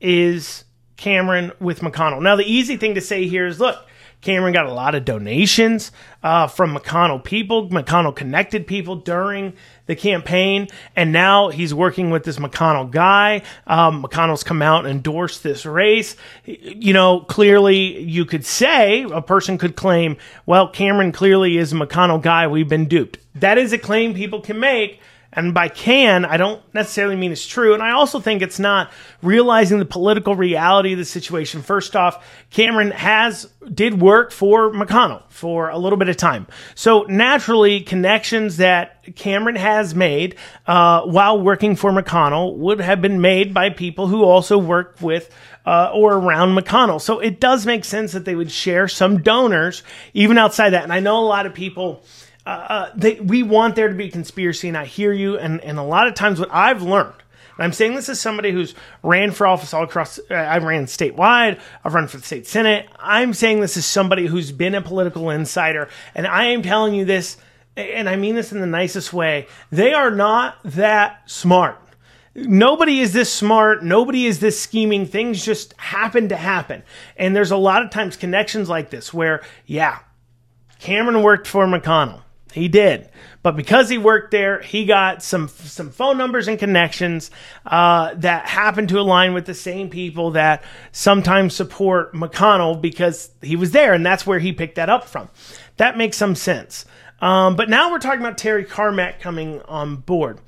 is 0.00 0.64
Cameron 0.96 1.50
with 1.58 1.80
McConnell. 1.80 2.22
Now, 2.22 2.36
the 2.36 2.44
easy 2.44 2.76
thing 2.76 2.94
to 2.94 3.00
say 3.00 3.26
here 3.26 3.46
is 3.46 3.58
look, 3.58 3.84
Cameron 4.24 4.54
got 4.54 4.64
a 4.64 4.72
lot 4.72 4.94
of 4.94 5.04
donations 5.04 5.92
uh, 6.22 6.46
from 6.46 6.74
McConnell 6.74 7.22
people, 7.22 7.68
McConnell 7.68 8.16
connected 8.16 8.66
people 8.66 8.96
during 8.96 9.52
the 9.84 9.94
campaign, 9.94 10.66
and 10.96 11.12
now 11.12 11.50
he's 11.50 11.74
working 11.74 12.08
with 12.08 12.24
this 12.24 12.38
McConnell 12.38 12.90
guy. 12.90 13.42
Um, 13.66 14.02
McConnell's 14.02 14.42
come 14.42 14.62
out 14.62 14.86
and 14.86 14.94
endorsed 14.94 15.42
this 15.42 15.66
race. 15.66 16.16
You 16.46 16.94
know, 16.94 17.20
clearly 17.20 18.00
you 18.00 18.24
could 18.24 18.46
say 18.46 19.02
a 19.02 19.20
person 19.20 19.58
could 19.58 19.76
claim, 19.76 20.16
well, 20.46 20.68
Cameron 20.68 21.12
clearly 21.12 21.58
is 21.58 21.74
a 21.74 21.76
McConnell 21.76 22.22
guy. 22.22 22.46
We've 22.46 22.68
been 22.68 22.88
duped. 22.88 23.18
That 23.34 23.58
is 23.58 23.74
a 23.74 23.78
claim 23.78 24.14
people 24.14 24.40
can 24.40 24.58
make 24.58 25.00
and 25.36 25.52
by 25.52 25.68
can, 25.68 26.24
I 26.24 26.36
don't 26.36 26.62
necessarily 26.74 27.16
mean 27.16 27.32
it's 27.32 27.46
true. 27.46 27.74
And 27.74 27.82
I 27.82 27.92
also 27.92 28.20
think 28.20 28.42
it's 28.42 28.58
not 28.58 28.92
realizing 29.22 29.78
the 29.78 29.84
political 29.84 30.34
reality 30.34 30.92
of 30.92 30.98
the 30.98 31.04
situation. 31.04 31.62
First 31.62 31.96
off, 31.96 32.24
Cameron 32.50 32.92
has, 32.92 33.48
did 33.72 34.00
work 34.00 34.32
for 34.32 34.70
McConnell 34.72 35.22
for 35.28 35.68
a 35.70 35.78
little 35.78 35.98
bit 35.98 36.08
of 36.08 36.16
time. 36.16 36.46
So 36.74 37.02
naturally, 37.02 37.80
connections 37.80 38.58
that 38.58 39.14
Cameron 39.16 39.56
has 39.56 39.94
made, 39.94 40.36
uh, 40.66 41.02
while 41.02 41.40
working 41.40 41.76
for 41.76 41.90
McConnell 41.90 42.56
would 42.56 42.80
have 42.80 43.02
been 43.02 43.20
made 43.20 43.52
by 43.52 43.70
people 43.70 44.06
who 44.06 44.22
also 44.22 44.56
work 44.56 44.96
with 45.00 45.34
uh, 45.66 45.90
or 45.92 46.14
around 46.14 46.56
McConnell. 46.56 47.00
So 47.00 47.20
it 47.20 47.40
does 47.40 47.66
make 47.66 47.84
sense 47.84 48.12
that 48.12 48.24
they 48.24 48.34
would 48.34 48.50
share 48.50 48.88
some 48.88 49.22
donors 49.22 49.82
even 50.12 50.38
outside 50.38 50.70
that. 50.70 50.84
And 50.84 50.92
I 50.92 51.00
know 51.00 51.18
a 51.18 51.26
lot 51.26 51.46
of 51.46 51.54
people 51.54 52.02
uh, 52.46 52.90
they, 52.94 53.14
we 53.20 53.42
want 53.42 53.74
there 53.74 53.88
to 53.88 53.94
be 53.94 54.10
conspiracy, 54.10 54.68
and 54.68 54.76
I 54.76 54.84
hear 54.84 55.12
you. 55.12 55.38
And, 55.38 55.60
and 55.62 55.78
a 55.78 55.82
lot 55.82 56.06
of 56.06 56.14
times, 56.14 56.38
what 56.38 56.50
I've 56.52 56.82
learned, 56.82 57.14
and 57.56 57.64
I'm 57.64 57.72
saying 57.72 57.94
this 57.94 58.08
as 58.08 58.20
somebody 58.20 58.50
who's 58.50 58.74
ran 59.02 59.30
for 59.30 59.46
office 59.46 59.72
all 59.72 59.84
across, 59.84 60.18
uh, 60.30 60.34
I 60.34 60.58
ran 60.58 60.86
statewide, 60.86 61.60
I've 61.84 61.94
run 61.94 62.08
for 62.08 62.16
the 62.16 62.24
state 62.24 62.46
senate. 62.46 62.88
I'm 62.98 63.32
saying 63.32 63.60
this 63.60 63.76
as 63.76 63.86
somebody 63.86 64.26
who's 64.26 64.52
been 64.52 64.74
a 64.74 64.82
political 64.82 65.30
insider, 65.30 65.88
and 66.14 66.26
I 66.26 66.46
am 66.46 66.62
telling 66.62 66.94
you 66.94 67.04
this, 67.04 67.36
and 67.76 68.08
I 68.08 68.16
mean 68.16 68.34
this 68.34 68.52
in 68.52 68.60
the 68.60 68.66
nicest 68.66 69.12
way. 69.12 69.46
They 69.70 69.94
are 69.94 70.10
not 70.10 70.58
that 70.64 71.28
smart. 71.30 71.80
Nobody 72.36 72.98
is 72.98 73.12
this 73.12 73.32
smart. 73.32 73.84
Nobody 73.84 74.26
is 74.26 74.40
this 74.40 74.60
scheming. 74.60 75.06
Things 75.06 75.44
just 75.44 75.72
happen 75.74 76.28
to 76.30 76.36
happen. 76.36 76.82
And 77.16 77.34
there's 77.34 77.52
a 77.52 77.56
lot 77.56 77.84
of 77.84 77.90
times 77.90 78.16
connections 78.16 78.68
like 78.68 78.90
this 78.90 79.14
where, 79.14 79.42
yeah, 79.66 80.00
Cameron 80.80 81.22
worked 81.22 81.46
for 81.46 81.66
McConnell. 81.66 82.22
He 82.54 82.68
did. 82.68 83.08
But 83.42 83.56
because 83.56 83.88
he 83.88 83.98
worked 83.98 84.30
there, 84.30 84.60
he 84.60 84.84
got 84.84 85.24
some 85.24 85.48
some 85.48 85.90
phone 85.90 86.16
numbers 86.16 86.46
and 86.46 86.56
connections 86.56 87.32
uh, 87.66 88.14
that 88.14 88.46
happened 88.46 88.90
to 88.90 89.00
align 89.00 89.34
with 89.34 89.44
the 89.44 89.54
same 89.54 89.90
people 89.90 90.30
that 90.30 90.62
sometimes 90.92 91.52
support 91.52 92.14
McConnell 92.14 92.80
because 92.80 93.30
he 93.42 93.56
was 93.56 93.72
there, 93.72 93.92
and 93.92 94.06
that's 94.06 94.24
where 94.24 94.38
he 94.38 94.52
picked 94.52 94.76
that 94.76 94.88
up 94.88 95.04
from. 95.04 95.28
That 95.78 95.98
makes 95.98 96.16
some 96.16 96.36
sense. 96.36 96.84
Um, 97.20 97.56
but 97.56 97.68
now 97.68 97.90
we're 97.90 97.98
talking 97.98 98.20
about 98.20 98.38
Terry 98.38 98.64
Carmack 98.64 99.20
coming 99.20 99.60
on 99.62 99.96
board, 99.96 100.38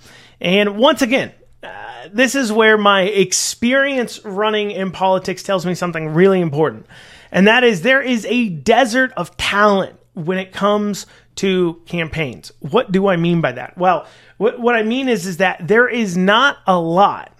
and 0.41 0.77
once 0.77 1.03
again, 1.03 1.33
uh, 1.65 2.09
this 2.13 2.37
is 2.37 2.53
where 2.53 2.79
my 2.79 3.03
experience 3.03 4.25
running 4.25 4.71
in 4.71 4.93
politics 4.93 5.43
tells 5.43 5.67
me 5.67 5.75
something 5.75 6.15
really 6.15 6.41
important, 6.41 6.87
and 7.33 7.49
that 7.49 7.65
is 7.65 7.83
there 7.83 8.01
is 8.01 8.25
a 8.27 8.49
desert 8.49 9.13
of 9.17 9.37
talent 9.37 9.99
when 10.15 10.39
it 10.39 10.53
comes 10.53 11.07
to 11.37 11.81
campaigns. 11.87 12.53
What 12.61 12.93
do 12.93 13.09
I 13.09 13.17
mean 13.17 13.41
by 13.41 13.53
that? 13.53 13.77
Well, 13.79 14.07
what, 14.39 14.59
what 14.61 14.75
I 14.75 14.83
mean 14.83 15.09
is, 15.09 15.27
is 15.27 15.39
that 15.39 15.67
there 15.67 15.89
is 15.89 16.17
not 16.17 16.59
a 16.67 16.79
lot 16.79 17.33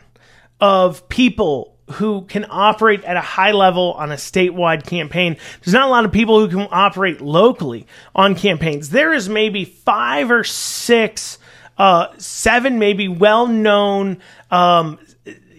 of 0.61 1.09
people 1.09 1.77
who 1.93 2.23
can 2.23 2.47
operate 2.51 3.05
at 3.05 3.17
a 3.17 3.21
high 3.21 3.53
level 3.53 3.93
on 3.93 4.11
a 4.11 4.17
statewide 4.17 4.87
campaign. 4.87 5.37
There's 5.63 5.75
not 5.75 5.87
a 5.87 5.91
lot 5.91 6.05
of 6.05 6.13
people 6.13 6.41
who 6.41 6.49
can 6.49 6.69
operate 6.71 7.21
locally 7.21 7.87
on 8.15 8.35
campaigns. 8.35 8.91
There 8.91 9.13
is 9.13 9.29
maybe 9.29 9.65
five 9.65 10.31
or 10.31 10.43
six, 10.43 11.39
uh, 11.79 12.09
seven 12.19 12.79
maybe 12.79 13.07
well 13.07 13.47
known 13.47 14.19
um, 14.51 14.99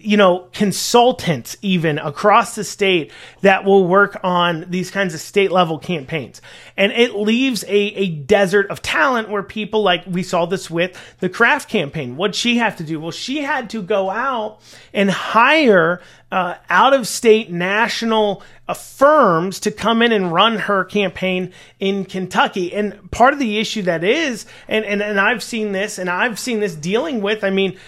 you 0.08 0.16
know, 0.16 0.48
consultants 0.54 1.58
even 1.60 1.98
across 1.98 2.54
the 2.54 2.64
state 2.64 3.12
that 3.42 3.66
will 3.66 3.86
work 3.86 4.18
on 4.24 4.64
these 4.70 4.90
kinds 4.90 5.12
of 5.12 5.20
state 5.20 5.52
level 5.52 5.78
campaigns. 5.78 6.40
And 6.78 6.92
it 6.92 7.14
leaves 7.14 7.62
a, 7.64 7.68
a 7.76 8.08
desert 8.08 8.70
of 8.70 8.80
talent 8.80 9.28
where 9.28 9.42
people 9.42 9.82
like 9.82 10.04
we 10.06 10.22
saw 10.22 10.46
this 10.46 10.70
with 10.70 10.98
the 11.20 11.28
Craft 11.28 11.68
campaign. 11.68 12.16
What'd 12.16 12.34
she 12.34 12.56
have 12.56 12.78
to 12.78 12.84
do? 12.84 12.98
Well, 12.98 13.10
she 13.10 13.42
had 13.42 13.68
to 13.68 13.82
go 13.82 14.08
out 14.08 14.60
and 14.94 15.10
hire 15.10 16.00
uh, 16.32 16.54
out 16.70 16.94
of 16.94 17.06
state 17.06 17.50
national 17.50 18.42
uh, 18.66 18.74
firms 18.74 19.60
to 19.60 19.70
come 19.70 20.00
in 20.00 20.12
and 20.12 20.32
run 20.32 20.56
her 20.56 20.84
campaign 20.84 21.52
in 21.80 22.06
Kentucky. 22.06 22.72
And 22.72 23.10
part 23.10 23.34
of 23.34 23.38
the 23.38 23.58
issue 23.58 23.82
that 23.82 24.04
is, 24.04 24.46
and, 24.68 24.86
and, 24.86 25.02
and 25.02 25.20
I've 25.20 25.42
seen 25.42 25.72
this 25.72 25.98
and 25.98 26.08
I've 26.08 26.38
seen 26.38 26.60
this 26.60 26.74
dealing 26.74 27.20
with, 27.20 27.44
I 27.44 27.50
mean, 27.50 27.78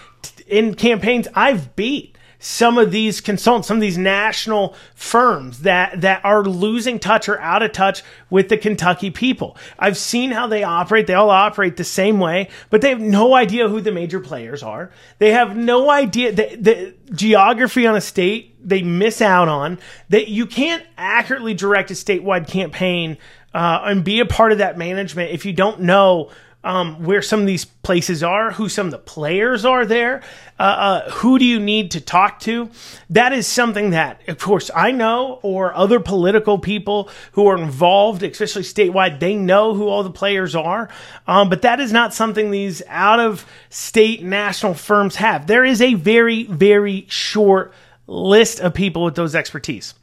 in 0.51 0.75
campaigns 0.75 1.29
I've 1.35 1.75
beat 1.77 2.17
some 2.43 2.79
of 2.79 2.91
these 2.91 3.21
consultants, 3.21 3.69
some 3.69 3.77
of 3.77 3.83
these 3.83 3.99
national 3.99 4.75
firms 4.95 5.61
that, 5.61 6.01
that 6.01 6.25
are 6.25 6.43
losing 6.43 6.99
touch 6.99 7.29
or 7.29 7.39
out 7.39 7.63
of 7.63 7.71
touch 7.71 8.03
with 8.31 8.49
the 8.49 8.57
Kentucky 8.57 9.11
people. 9.11 9.57
I've 9.79 9.99
seen 9.99 10.31
how 10.31 10.47
they 10.47 10.65
operate. 10.65 11.07
They 11.07 11.15
all 11.15 11.29
operate 11.29 11.77
the 11.77 11.85
same 11.85 12.19
way, 12.19 12.49
but 12.71 12.81
they 12.81 12.89
have 12.89 13.01
no 13.01 13.35
idea 13.35 13.69
who 13.69 13.83
the 13.83 13.93
major 13.93 14.21
players 14.21 14.63
are. 14.63 14.91
They 15.19 15.33
have 15.33 15.55
no 15.55 15.91
idea 15.91 16.33
the, 16.33 16.57
the 16.57 16.95
geography 17.13 17.87
on 17.87 17.95
a 17.95 18.01
state 18.01 18.57
they 18.67 18.83
miss 18.83 19.21
out 19.21 19.49
on 19.49 19.79
that 20.09 20.29
you 20.29 20.47
can't 20.47 20.85
accurately 20.97 21.53
direct 21.53 21.91
a 21.91 21.95
statewide 21.95 22.49
campaign 22.49 23.19
uh, 23.53 23.81
and 23.85 24.03
be 24.03 24.21
a 24.21 24.27
part 24.27 24.53
of 24.53 24.59
that 24.59 24.79
management 24.79 25.31
if 25.31 25.45
you 25.45 25.53
don't 25.53 25.81
know 25.81 26.31
um, 26.63 27.05
where 27.05 27.23
some 27.23 27.41
of 27.41 27.47
these 27.47 27.65
places 27.65 28.23
are, 28.23 28.53
who 28.53 28.69
some 28.69 28.87
of 28.87 28.93
the 28.93 28.99
players 28.99 29.65
are 29.65 29.87
there, 29.87 30.23
uh, 30.59 30.63
uh, 30.63 31.11
who 31.11 31.39
do 31.39 31.45
you 31.45 31.59
need 31.59 31.93
to 31.93 32.01
talk 32.01 32.39
to? 32.41 32.71
That 33.09 33.33
is 33.33 33.47
something 33.47 33.91
that, 33.91 34.29
of 34.29 34.39
course, 34.39 34.71
I 34.75 34.91
know, 34.91 35.41
or 35.43 35.75
other 35.75 36.01
political 36.01 36.59
people 36.59 37.09
who 37.33 37.47
are 37.47 37.57
involved, 37.57 38.23
especially 38.23 38.63
statewide, 38.63 39.21
they 39.21 39.35
know 39.35 39.75
who 39.75 39.89
all 39.89 40.03
the 40.03 40.11
players 40.11 40.55
are. 40.55 40.91
Um, 41.27 41.49
but 41.49 41.63
that 41.63 41.81
is 41.81 41.93
not 41.93 42.13
something 42.13 42.51
these 42.51 42.83
out 42.89 43.21
of 43.21 43.47
state 43.71 44.23
national 44.23 44.75
firms 44.75 45.17
have. 45.17 45.47
There 45.47 45.65
is 45.65 45.81
a 45.81 45.95
very, 45.95 46.45
very 46.45 47.07
short 47.09 47.73
list 48.07 48.61
of 48.61 48.75
people 48.75 49.05
with 49.05 49.15
those 49.15 49.35
expertise. 49.35 49.95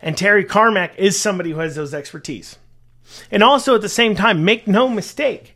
And 0.00 0.16
Terry 0.16 0.44
Carmack 0.44 0.96
is 0.96 1.18
somebody 1.18 1.50
who 1.50 1.58
has 1.58 1.74
those 1.74 1.94
expertise. 1.94 2.56
And 3.30 3.42
also 3.42 3.74
at 3.74 3.80
the 3.80 3.88
same 3.88 4.14
time, 4.14 4.44
make 4.44 4.68
no 4.68 4.88
mistake, 4.88 5.53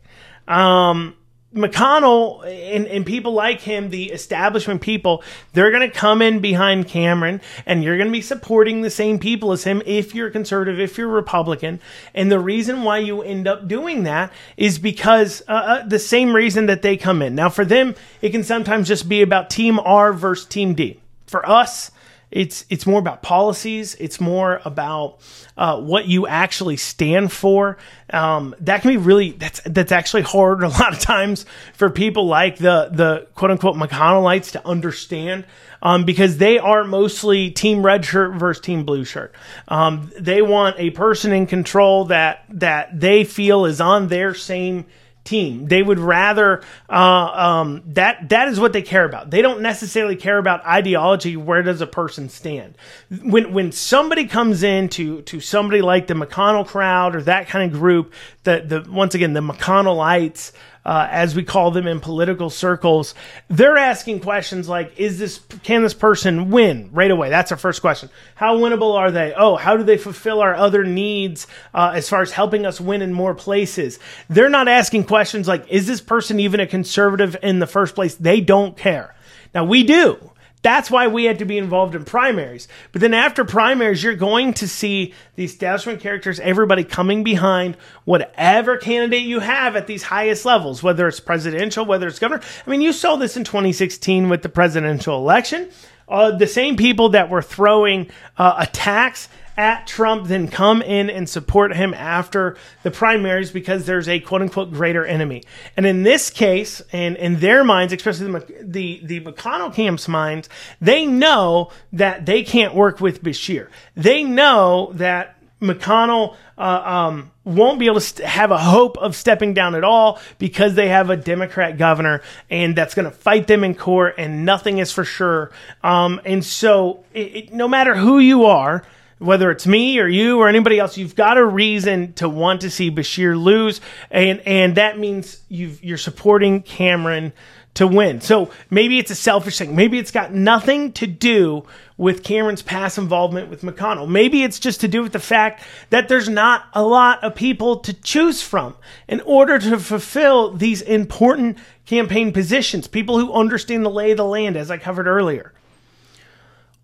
um, 0.49 1.15
McConnell 1.53 2.43
and, 2.45 2.85
and 2.85 3.05
people 3.05 3.33
like 3.33 3.61
him, 3.61 3.89
the 3.89 4.11
establishment 4.11 4.81
people, 4.81 5.23
they're 5.53 5.71
going 5.71 5.89
to 5.89 5.95
come 5.95 6.21
in 6.21 6.39
behind 6.41 6.87
Cameron 6.87 7.41
and 7.65 7.83
you're 7.83 7.97
going 7.97 8.07
to 8.07 8.11
be 8.11 8.21
supporting 8.21 8.81
the 8.81 8.89
same 8.89 9.17
people 9.17 9.51
as 9.51 9.63
him 9.63 9.81
if 9.85 10.13
you're 10.13 10.29
conservative, 10.29 10.79
if 10.79 10.97
you're 10.97 11.07
Republican. 11.07 11.79
And 12.13 12.31
the 12.31 12.39
reason 12.39 12.83
why 12.83 12.99
you 12.99 13.23
end 13.23 13.47
up 13.47 13.67
doing 13.67 14.03
that 14.03 14.31
is 14.57 14.77
because 14.77 15.41
uh, 15.47 15.51
uh, 15.53 15.87
the 15.87 15.99
same 15.99 16.35
reason 16.35 16.67
that 16.67 16.83
they 16.83 16.97
come 16.97 17.21
in. 17.21 17.33
Now, 17.33 17.49
for 17.49 17.65
them, 17.65 17.95
it 18.21 18.29
can 18.29 18.43
sometimes 18.43 18.87
just 18.87 19.09
be 19.09 19.23
about 19.23 19.49
Team 19.49 19.79
R 19.79 20.13
versus 20.13 20.45
Team 20.45 20.75
D. 20.75 20.99
For 21.25 21.47
us, 21.47 21.91
it's 22.31 22.65
it's 22.69 22.85
more 22.85 22.99
about 22.99 23.23
policies. 23.23 23.95
It's 23.95 24.21
more 24.21 24.61
about 24.63 25.19
uh, 25.57 25.81
what 25.81 26.05
you 26.07 26.27
actually 26.27 26.77
stand 26.77 27.31
for. 27.31 27.77
Um, 28.11 28.55
that 28.61 28.81
can 28.81 28.91
be 28.91 28.97
really 28.97 29.31
that's 29.31 29.61
that's 29.65 29.91
actually 29.91 30.21
hard 30.21 30.61
a 30.63 30.69
lot 30.69 30.93
of 30.93 30.99
times 30.99 31.45
for 31.73 31.89
people 31.89 32.27
like 32.27 32.57
the 32.57 32.89
the 32.91 33.27
quote 33.33 33.51
unquote 33.51 33.75
McConnellites 33.75 34.51
to 34.51 34.67
understand. 34.67 35.45
Um, 35.81 36.03
because 36.03 36.37
they 36.37 36.59
are 36.59 36.83
mostly 36.83 37.51
team 37.51 37.85
red 37.85 38.03
shirt 38.03 38.33
versus 38.33 38.61
team 38.61 38.83
blue 38.83 39.05
shirt. 39.05 39.33
Um, 39.69 40.11
they 40.19 40.41
want 40.41 40.75
a 40.77 40.89
person 40.89 41.31
in 41.31 41.47
control 41.47 42.05
that 42.05 42.43
that 42.49 42.99
they 42.99 43.23
feel 43.23 43.65
is 43.65 43.79
on 43.79 44.09
their 44.09 44.33
same 44.33 44.87
team. 45.23 45.67
They 45.67 45.83
would 45.83 45.99
rather 45.99 46.63
uh, 46.89 46.93
um, 46.93 47.83
that 47.87 48.29
that 48.29 48.47
is 48.47 48.59
what 48.59 48.73
they 48.73 48.81
care 48.81 49.05
about. 49.05 49.29
They 49.29 49.41
don't 49.41 49.61
necessarily 49.61 50.15
care 50.15 50.37
about 50.37 50.65
ideology. 50.65 51.37
Where 51.37 51.61
does 51.61 51.81
a 51.81 51.87
person 51.87 52.29
stand? 52.29 52.77
When 53.23 53.53
when 53.53 53.71
somebody 53.71 54.25
comes 54.25 54.63
in 54.63 54.89
to 54.89 55.21
to 55.23 55.39
somebody 55.39 55.81
like 55.81 56.07
the 56.07 56.13
McConnell 56.13 56.65
crowd 56.65 57.15
or 57.15 57.21
that 57.23 57.47
kind 57.47 57.71
of 57.71 57.79
group, 57.79 58.13
the 58.43 58.63
the 58.65 58.91
once 58.91 59.15
again 59.15 59.33
the 59.33 59.41
McConnellites 59.41 60.51
uh, 60.89 61.07
as 61.11 61.35
we 61.35 61.43
call 61.43 61.69
them 61.69 61.85
in 61.85 61.99
political 61.99 62.49
circles, 62.49 63.13
they're 63.47 63.77
asking 63.77 64.19
questions 64.21 64.67
like, 64.67 64.91
"Is 64.97 65.19
this 65.19 65.39
can 65.61 65.83
this 65.83 65.93
person 65.93 66.49
win 66.49 66.89
right 66.91 67.11
away?" 67.11 67.29
That's 67.29 67.51
our 67.51 67.59
first 67.59 67.79
question. 67.79 68.09
How 68.33 68.57
winnable 68.57 68.95
are 68.95 69.11
they? 69.11 69.31
Oh, 69.37 69.55
how 69.55 69.77
do 69.77 69.83
they 69.83 69.97
fulfill 69.97 70.41
our 70.41 70.55
other 70.55 70.83
needs 70.83 71.45
uh, 71.75 71.91
as 71.93 72.09
far 72.09 72.23
as 72.23 72.31
helping 72.31 72.65
us 72.65 72.81
win 72.81 73.03
in 73.03 73.13
more 73.13 73.35
places? 73.35 73.99
They're 74.31 74.49
not 74.49 74.67
asking 74.67 75.03
questions 75.03 75.47
like, 75.47 75.69
"Is 75.69 75.85
this 75.85 76.01
person 76.01 76.39
even 76.39 76.59
a 76.59 76.65
conservative 76.65 77.37
in 77.43 77.59
the 77.59 77.67
first 77.67 77.93
place?" 77.93 78.15
They 78.15 78.41
don't 78.41 78.75
care. 78.75 79.13
Now 79.53 79.65
we 79.65 79.83
do. 79.83 80.31
That's 80.61 80.91
why 80.91 81.07
we 81.07 81.23
had 81.23 81.39
to 81.39 81.45
be 81.45 81.57
involved 81.57 81.95
in 81.95 82.03
primaries. 82.03 82.67
But 82.91 82.99
then 82.99 83.13
after 83.13 83.45
primaries, 83.45 84.03
you're 84.03 84.15
going 84.15 84.53
to 84.55 84.67
see 84.67 85.13
the 85.35 85.45
establishment 85.45 86.01
characters, 86.01 86.39
everybody 86.41 86.83
coming 86.83 87.23
behind 87.23 87.77
whatever 88.03 88.75
candidate 88.75 89.23
you 89.23 89.39
have 89.39 89.77
at 89.77 89.87
these 89.87 90.03
highest 90.03 90.43
levels, 90.43 90.83
whether 90.83 91.07
it's 91.07 91.21
presidential, 91.21 91.85
whether 91.85 92.07
it's 92.07 92.19
governor. 92.19 92.43
I 92.65 92.69
mean, 92.69 92.81
you 92.81 92.91
saw 92.91 93.15
this 93.15 93.37
in 93.37 93.45
2016 93.45 94.27
with 94.27 94.41
the 94.41 94.49
presidential 94.49 95.17
election. 95.17 95.69
Uh, 96.09 96.31
the 96.31 96.47
same 96.47 96.75
people 96.75 97.09
that 97.09 97.29
were 97.29 97.41
throwing 97.41 98.09
uh, 98.37 98.55
attacks 98.57 99.29
at 99.59 99.85
Trump 99.85 100.27
then 100.27 100.47
come 100.47 100.81
in 100.81 101.09
and 101.09 101.27
support 101.27 101.75
him 101.75 101.93
after 101.93 102.55
the 102.83 102.89
primaries 102.89 103.51
because 103.51 103.85
there's 103.85 104.07
a 104.07 104.21
quote 104.21 104.41
unquote 104.41 104.71
greater 104.71 105.05
enemy. 105.05 105.43
And 105.75 105.85
in 105.85 106.03
this 106.03 106.29
case, 106.29 106.81
and 106.93 107.17
in 107.17 107.41
their 107.41 107.65
minds, 107.65 107.91
especially 107.91 108.31
the, 108.31 108.63
the, 108.63 109.01
the 109.03 109.19
McConnell 109.19 109.73
camp's 109.73 110.07
minds, 110.07 110.47
they 110.79 111.05
know 111.05 111.71
that 111.91 112.25
they 112.25 112.41
can't 112.41 112.73
work 112.73 113.01
with 113.01 113.21
Beshear. 113.21 113.67
They 113.97 114.23
know 114.23 114.93
that 114.93 115.35
McConnell 115.61 116.37
uh, 116.57 116.61
um, 116.61 117.31
won't 117.43 117.79
be 117.79 117.87
able 117.87 117.99
to 117.99 118.25
have 118.25 118.51
a 118.51 118.57
hope 118.57 118.97
of 118.97 119.13
stepping 119.13 119.53
down 119.53 119.75
at 119.75 119.83
all 119.83 120.21
because 120.37 120.75
they 120.75 120.87
have 120.87 121.09
a 121.09 121.17
Democrat 121.17 121.77
governor 121.77 122.21
and 122.49 122.77
that's 122.77 122.95
going 122.95 123.03
to 123.03 123.11
fight 123.11 123.47
them 123.47 123.65
in 123.65 123.75
court 123.75 124.15
and 124.17 124.45
nothing 124.45 124.77
is 124.77 124.93
for 124.93 125.03
sure. 125.03 125.51
Um, 125.83 126.21
and 126.23 126.45
so, 126.45 127.03
it, 127.13 127.35
it, 127.35 127.53
no 127.53 127.67
matter 127.67 127.93
who 127.93 128.19
you 128.19 128.45
are, 128.45 128.85
whether 129.19 129.51
it's 129.51 129.67
me 129.67 129.99
or 129.99 130.07
you 130.07 130.39
or 130.39 130.47
anybody 130.47 130.79
else, 130.79 130.97
you've 130.97 131.15
got 131.15 131.37
a 131.37 131.45
reason 131.45 132.13
to 132.13 132.27
want 132.27 132.61
to 132.61 132.71
see 132.71 132.89
Beshear 132.89 133.41
lose, 133.41 133.81
and 134.09 134.41
and 134.45 134.75
that 134.75 134.97
means 134.97 135.41
you 135.49 135.77
you're 135.81 135.97
supporting 135.97 136.61
Cameron 136.61 137.33
to 137.75 137.87
win. 137.87 138.19
So 138.19 138.51
maybe 138.69 138.97
it's 138.97 139.11
a 139.11 139.15
selfish 139.15 139.57
thing. 139.57 139.75
Maybe 139.75 139.99
it's 139.99 140.11
got 140.11 140.33
nothing 140.33 140.91
to 140.93 141.07
do 141.07 141.65
with 141.97 142.23
Cameron's 142.23 142.61
past 142.61 142.97
involvement 142.97 143.49
with 143.49 143.61
McConnell. 143.61 144.07
Maybe 144.07 144.43
it's 144.43 144.59
just 144.59 144.81
to 144.81 144.87
do 144.87 145.03
with 145.03 145.13
the 145.13 145.19
fact 145.19 145.63
that 145.89 146.07
there's 146.07 146.27
not 146.27 146.65
a 146.73 146.81
lot 146.81 147.23
of 147.23 147.35
people 147.35 147.77
to 147.79 147.93
choose 147.93 148.41
from 148.41 148.75
in 149.07 149.21
order 149.21 149.59
to 149.59 149.79
fulfill 149.79 150.53
these 150.53 150.81
important 150.81 151.57
campaign 151.85 152.33
positions. 152.33 152.87
People 152.87 153.19
who 153.19 153.33
understand 153.33 153.85
the 153.85 153.89
lay 153.89 154.11
of 154.11 154.17
the 154.17 154.25
land, 154.25 154.57
as 154.57 154.71
I 154.71 154.77
covered 154.77 155.07
earlier. 155.07 155.53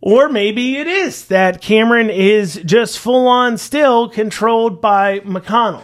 Or 0.05 0.29
maybe 0.29 0.77
it 0.77 0.85
is 0.85 1.25
that 1.29 1.63
Cameron 1.63 2.11
is 2.11 2.61
just 2.63 2.99
full 2.99 3.27
on 3.27 3.57
still 3.57 4.07
controlled 4.07 4.79
by 4.79 5.21
McConnell. 5.21 5.81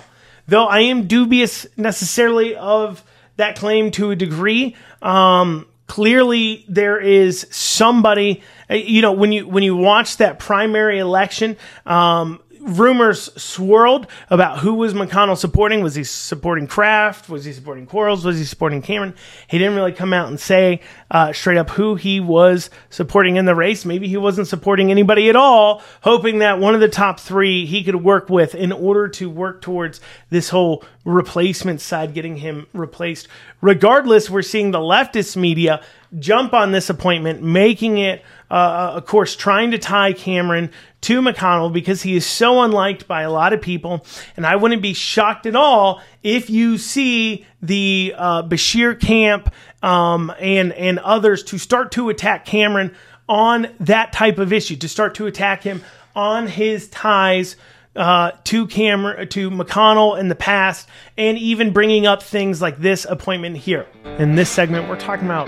Though 0.48 0.68
I 0.68 0.82
am 0.82 1.08
dubious 1.08 1.66
necessarily 1.76 2.56
of 2.56 3.04
that 3.38 3.56
claim 3.56 3.90
to 3.92 4.12
a 4.12 4.16
degree. 4.16 4.76
Um, 5.02 5.66
clearly, 5.88 6.66
there 6.70 7.00
is 7.00 7.48
somebody. 7.50 8.44
You 8.70 9.02
know, 9.02 9.14
when 9.14 9.32
you 9.32 9.48
when 9.48 9.64
you 9.64 9.76
watch 9.76 10.18
that 10.18 10.38
primary 10.38 11.00
election, 11.00 11.58
um, 11.88 12.42
rumors 12.62 13.30
swirled 13.42 14.08
about 14.30 14.60
who 14.60 14.76
was 14.76 14.94
McConnell 14.94 15.38
supporting. 15.38 15.82
Was 15.82 15.96
he 15.96 16.04
supporting 16.04 16.68
Craft? 16.68 17.30
Was 17.30 17.44
he 17.44 17.54
supporting 17.54 17.86
Quarles? 17.86 18.24
Was 18.24 18.38
he 18.38 18.46
supporting 18.46 18.82
Cameron? 18.82 19.16
He 19.48 19.58
didn't 19.58 19.76
really 19.76 19.92
come 19.92 20.14
out 20.14 20.28
and 20.28 20.40
say 20.40 20.82
uh, 21.10 21.34
straight 21.34 21.58
up 21.58 21.72
who 21.72 21.96
he 21.96 22.20
was 22.20 22.70
supporting 22.90 23.36
in 23.36 23.46
the 23.46 23.56
race. 23.56 23.86
Maybe 23.86 24.08
he 24.08 24.18
wasn't 24.18 24.48
supporting 24.48 24.92
anybody 24.92 25.30
at 25.30 25.36
all, 25.36 25.82
hoping 26.02 26.40
that 26.40 26.60
one 26.60 26.76
of 26.76 26.82
the 26.82 26.88
top 26.88 27.20
three 27.20 27.66
he 27.66 27.84
could 27.84 28.04
work 28.04 28.30
with 28.30 28.56
in 28.56 28.72
order 28.72 29.08
to 29.10 29.30
work 29.30 29.62
towards 29.62 30.00
this 30.30 30.50
whole 30.50 30.84
replacement 31.04 31.82
side, 31.82 32.14
getting 32.14 32.38
him 32.38 32.68
replaced. 32.74 33.28
Regardless, 33.62 34.30
we're 34.30 34.42
seeing 34.42 34.72
the 34.72 34.80
leftist 34.80 35.36
media 35.36 35.82
jump 36.20 36.54
on 36.54 36.72
this 36.72 36.90
appointment, 36.90 37.42
making 37.42 37.98
it, 37.98 38.24
uh, 38.50 38.94
of 38.96 39.06
course, 39.06 39.36
trying 39.36 39.72
to 39.72 39.78
tie 39.78 40.14
Cameron 40.14 40.72
to 41.02 41.22
McConnell 41.22 41.72
because 41.72 42.02
he 42.04 42.16
is 42.16 42.26
so 42.26 42.62
unliked 42.62 43.08
by 43.08 43.22
a 43.22 43.32
lot 43.32 43.54
of 43.54 43.62
people. 43.62 44.06
And 44.36 44.46
I 44.46 44.56
wouldn't 44.56 44.82
be 44.82 44.94
shocked 44.94 45.46
at 45.46 45.56
all 45.56 46.02
if 46.22 46.50
you 46.50 46.78
see 46.78 47.46
the 47.62 48.14
uh, 48.18 48.44
Beshear 48.44 49.00
camp 49.00 49.54
um, 49.82 50.32
and 50.40 50.74
and 50.74 51.00
others 51.00 51.44
to 51.46 51.58
start 51.58 51.92
to 51.94 52.10
attack 52.10 52.46
Cameron 52.46 52.94
on 53.28 53.68
that 53.80 54.12
type 54.14 54.38
of 54.38 54.52
issue, 54.52 54.76
to 54.76 54.90
start 54.90 55.16
to 55.16 55.26
attack 55.26 55.64
him 55.64 55.82
on 56.16 56.48
his 56.48 56.90
ties 56.90 57.56
uh, 57.96 58.32
to 58.46 58.68
Cameron, 58.68 59.28
to 59.30 59.50
McConnell 59.50 60.20
in 60.20 60.30
the 60.30 60.36
past, 60.36 60.88
and 61.18 61.38
even 61.38 61.74
bringing 61.74 62.06
up 62.06 62.24
things 62.24 62.62
like 62.62 62.78
this 62.78 63.06
appointment 63.06 63.58
here. 63.58 63.88
In 64.18 64.36
this 64.36 64.50
segment, 64.50 64.88
we're 64.88 65.00
talking 65.00 65.26
about 65.26 65.48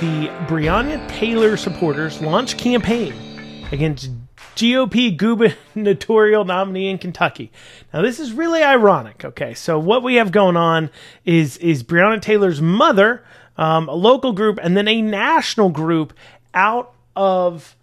the 0.00 0.28
Breonna 0.46 1.06
Taylor 1.08 1.56
supporters 1.56 2.20
launch 2.20 2.56
campaign 2.56 3.12
against 3.72 4.10
GOP 4.56 5.16
gubernatorial 5.16 6.44
nominee 6.44 6.88
in 6.88 6.98
Kentucky. 6.98 7.50
Now, 7.92 8.02
this 8.02 8.20
is 8.20 8.32
really 8.32 8.62
ironic. 8.62 9.24
Okay, 9.24 9.54
so 9.54 9.78
what 9.78 10.02
we 10.02 10.16
have 10.16 10.32
going 10.32 10.56
on 10.56 10.90
is 11.24 11.56
is 11.58 11.82
Breonna 11.82 12.20
Taylor's 12.20 12.60
mother, 12.60 13.24
um, 13.56 13.88
a 13.88 13.94
local 13.94 14.32
group, 14.32 14.58
and 14.62 14.76
then 14.76 14.88
a 14.88 15.02
national 15.02 15.70
group 15.70 16.12
out 16.54 16.94
of 17.16 17.76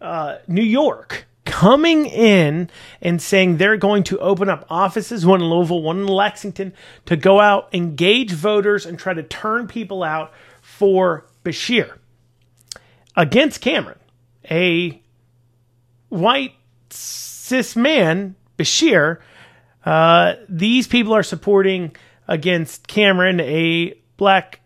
uh, 0.00 0.38
New 0.46 0.62
York 0.62 1.25
coming 1.46 2.04
in 2.04 2.68
and 3.00 3.22
saying 3.22 3.56
they're 3.56 3.78
going 3.78 4.02
to 4.04 4.18
open 4.18 4.50
up 4.50 4.66
offices, 4.68 5.24
one 5.24 5.40
in 5.40 5.48
Louisville, 5.48 5.80
one 5.80 6.00
in 6.00 6.06
Lexington, 6.06 6.74
to 7.06 7.16
go 7.16 7.40
out, 7.40 7.72
engage 7.72 8.32
voters, 8.32 8.84
and 8.84 8.98
try 8.98 9.14
to 9.14 9.22
turn 9.22 9.66
people 9.66 10.02
out 10.02 10.32
for 10.60 11.24
Beshear 11.44 11.96
against 13.16 13.62
Cameron, 13.62 13.98
a 14.50 15.00
white 16.10 16.52
cis 16.90 17.74
man, 17.74 18.34
Beshear. 18.58 19.20
Uh, 19.84 20.34
these 20.48 20.86
people 20.86 21.14
are 21.14 21.22
supporting 21.22 21.94
against 22.28 22.88
Cameron, 22.88 23.40
a 23.40 23.94
black 24.16 24.60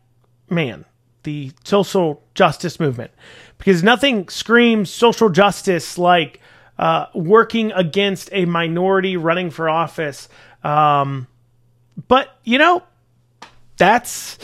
man, 0.49 0.85
the 1.23 1.53
social 1.62 2.23
justice 2.35 2.81
movement, 2.81 3.11
because 3.59 3.83
nothing 3.83 4.29
screams 4.29 4.90
social 4.90 5.29
justice 5.29 5.99
like 5.99 6.40
uh, 6.81 7.07
working 7.14 7.73
against 7.73 8.31
a 8.33 8.47
minority 8.47 9.19
running 9.19 9.51
for 9.51 9.69
office. 9.69 10.31
Um, 10.64 11.27
but 12.09 12.35
you 12.43 12.57
know, 12.57 12.83
that's 13.77 14.38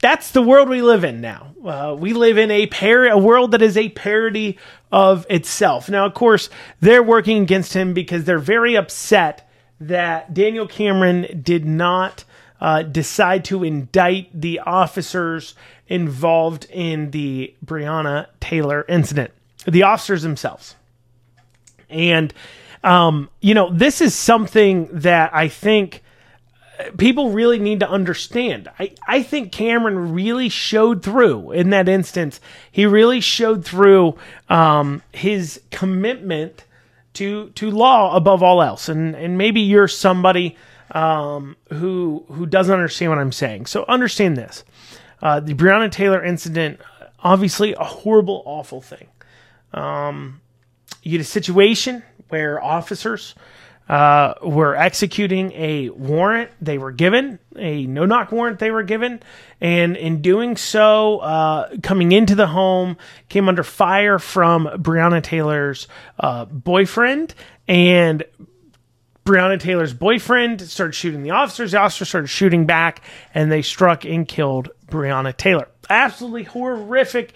that's 0.00 0.30
the 0.30 0.40
world 0.40 0.70
we 0.70 0.80
live 0.80 1.04
in 1.04 1.20
now. 1.20 1.54
Uh, 1.62 1.94
we 1.96 2.14
live 2.14 2.38
in 2.38 2.50
a 2.50 2.66
par- 2.66 3.08
a 3.08 3.18
world 3.18 3.52
that 3.52 3.60
is 3.60 3.76
a 3.76 3.90
parody 3.90 4.58
of 4.90 5.26
itself. 5.28 5.90
Now, 5.90 6.06
of 6.06 6.14
course, 6.14 6.48
they're 6.80 7.02
working 7.02 7.42
against 7.42 7.74
him 7.74 7.92
because 7.92 8.24
they're 8.24 8.38
very 8.38 8.76
upset 8.76 9.46
that 9.78 10.32
Daniel 10.32 10.66
Cameron 10.66 11.42
did 11.42 11.66
not 11.66 12.24
uh, 12.62 12.80
decide 12.82 13.44
to 13.46 13.62
indict 13.62 14.30
the 14.32 14.60
officers 14.60 15.54
involved 15.86 16.66
in 16.70 17.10
the 17.10 17.54
Breonna 17.62 18.28
Taylor 18.40 18.86
incident, 18.88 19.32
the 19.66 19.82
officers 19.82 20.22
themselves. 20.22 20.76
And, 21.88 22.32
um, 22.82 23.30
you 23.40 23.54
know, 23.54 23.70
this 23.72 24.00
is 24.00 24.14
something 24.14 24.88
that 24.92 25.34
I 25.34 25.48
think 25.48 26.02
people 26.96 27.30
really 27.30 27.58
need 27.58 27.80
to 27.80 27.88
understand. 27.88 28.68
I, 28.78 28.92
I 29.06 29.22
think 29.22 29.52
Cameron 29.52 30.12
really 30.12 30.48
showed 30.48 31.02
through 31.02 31.52
in 31.52 31.70
that 31.70 31.88
instance. 31.88 32.40
He 32.70 32.86
really 32.86 33.20
showed 33.20 33.64
through 33.64 34.16
um, 34.48 35.02
his 35.12 35.60
commitment 35.70 36.64
to 37.14 37.50
to 37.50 37.70
law 37.70 38.16
above 38.16 38.42
all 38.42 38.62
else. 38.62 38.88
And 38.88 39.14
and 39.14 39.38
maybe 39.38 39.60
you're 39.60 39.88
somebody 39.88 40.56
um, 40.90 41.56
who 41.72 42.24
who 42.28 42.46
doesn't 42.46 42.74
understand 42.74 43.10
what 43.10 43.18
I'm 43.18 43.32
saying. 43.32 43.66
So 43.66 43.84
understand 43.86 44.36
this: 44.36 44.64
uh, 45.22 45.40
the 45.40 45.54
Breonna 45.54 45.90
Taylor 45.90 46.24
incident, 46.24 46.80
obviously 47.20 47.74
a 47.74 47.84
horrible, 47.84 48.42
awful 48.46 48.80
thing. 48.80 49.06
Um, 49.72 50.40
you 51.02 51.12
had 51.12 51.20
a 51.20 51.24
situation 51.24 52.02
where 52.28 52.62
officers 52.62 53.34
uh, 53.88 54.34
were 54.42 54.74
executing 54.74 55.52
a 55.52 55.90
warrant 55.90 56.50
they 56.60 56.78
were 56.78 56.92
given, 56.92 57.38
a 57.56 57.86
no 57.86 58.06
knock 58.06 58.32
warrant 58.32 58.58
they 58.58 58.70
were 58.70 58.82
given, 58.82 59.20
and 59.60 59.96
in 59.96 60.22
doing 60.22 60.56
so, 60.56 61.18
uh, 61.18 61.68
coming 61.82 62.12
into 62.12 62.34
the 62.34 62.46
home, 62.46 62.96
came 63.28 63.48
under 63.48 63.62
fire 63.62 64.18
from 64.18 64.66
Breonna 64.66 65.22
Taylor's 65.22 65.86
uh, 66.18 66.46
boyfriend, 66.46 67.34
and 67.68 68.24
Breonna 69.26 69.60
Taylor's 69.60 69.94
boyfriend 69.94 70.60
started 70.62 70.94
shooting 70.94 71.22
the 71.22 71.30
officers. 71.30 71.72
The 71.72 71.78
officers 71.78 72.08
started 72.08 72.28
shooting 72.28 72.66
back, 72.66 73.02
and 73.34 73.52
they 73.52 73.62
struck 73.62 74.04
and 74.04 74.26
killed 74.26 74.70
Breonna 74.86 75.36
Taylor. 75.36 75.68
Absolutely 75.90 76.44
horrific 76.44 77.32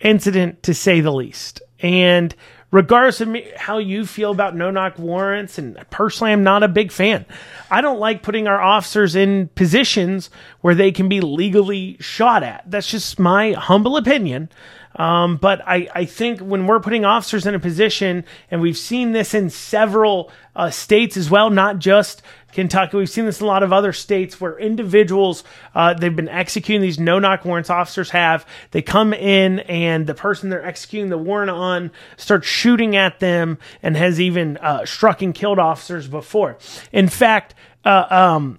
incident, 0.00 0.62
to 0.62 0.74
say 0.74 1.00
the 1.00 1.12
least. 1.12 1.62
And 1.80 2.34
regardless 2.72 3.20
of 3.20 3.28
me, 3.28 3.52
how 3.56 3.78
you 3.78 4.04
feel 4.04 4.32
about 4.32 4.56
no 4.56 4.72
knock 4.72 4.98
warrants, 4.98 5.58
and 5.58 5.78
personally, 5.90 6.32
I'm 6.32 6.42
not 6.42 6.64
a 6.64 6.68
big 6.68 6.90
fan. 6.90 7.24
I 7.70 7.80
don't 7.80 8.00
like 8.00 8.22
putting 8.22 8.48
our 8.48 8.60
officers 8.60 9.14
in 9.14 9.48
positions 9.48 10.30
where 10.62 10.74
they 10.74 10.90
can 10.90 11.08
be 11.08 11.20
legally 11.20 11.98
shot 12.00 12.42
at. 12.42 12.68
That's 12.68 12.90
just 12.90 13.20
my 13.20 13.52
humble 13.52 13.96
opinion. 13.96 14.48
Um, 14.96 15.36
but 15.36 15.66
I, 15.66 15.88
I 15.94 16.04
think 16.04 16.40
when 16.40 16.66
we're 16.66 16.80
putting 16.80 17.04
officers 17.04 17.46
in 17.46 17.54
a 17.54 17.58
position, 17.58 18.24
and 18.50 18.60
we've 18.60 18.76
seen 18.76 19.12
this 19.12 19.32
in 19.32 19.48
several 19.48 20.30
uh, 20.54 20.70
states 20.70 21.16
as 21.16 21.30
well, 21.30 21.48
not 21.50 21.78
just 21.78 22.22
Kentucky. 22.52 22.96
We've 22.96 23.08
seen 23.08 23.24
this 23.24 23.40
in 23.40 23.44
a 23.44 23.48
lot 23.48 23.62
of 23.62 23.72
other 23.72 23.92
states 23.92 24.40
where 24.40 24.58
individuals 24.58 25.44
uh, 25.74 25.94
they've 25.94 26.14
been 26.14 26.28
executing 26.28 26.82
these 26.82 26.98
no 26.98 27.18
knock 27.18 27.44
warrants. 27.44 27.70
Officers 27.70 28.10
have 28.10 28.46
they 28.70 28.82
come 28.82 29.12
in 29.12 29.60
and 29.60 30.06
the 30.06 30.14
person 30.14 30.50
they're 30.50 30.64
executing 30.64 31.10
the 31.10 31.18
warrant 31.18 31.50
on 31.50 31.90
starts 32.16 32.46
shooting 32.46 32.96
at 32.96 33.20
them 33.20 33.58
and 33.82 33.96
has 33.96 34.20
even 34.20 34.56
uh, 34.58 34.84
struck 34.84 35.22
and 35.22 35.34
killed 35.34 35.58
officers 35.58 36.08
before. 36.08 36.58
In 36.92 37.08
fact, 37.08 37.54
uh, 37.84 38.06
um, 38.10 38.58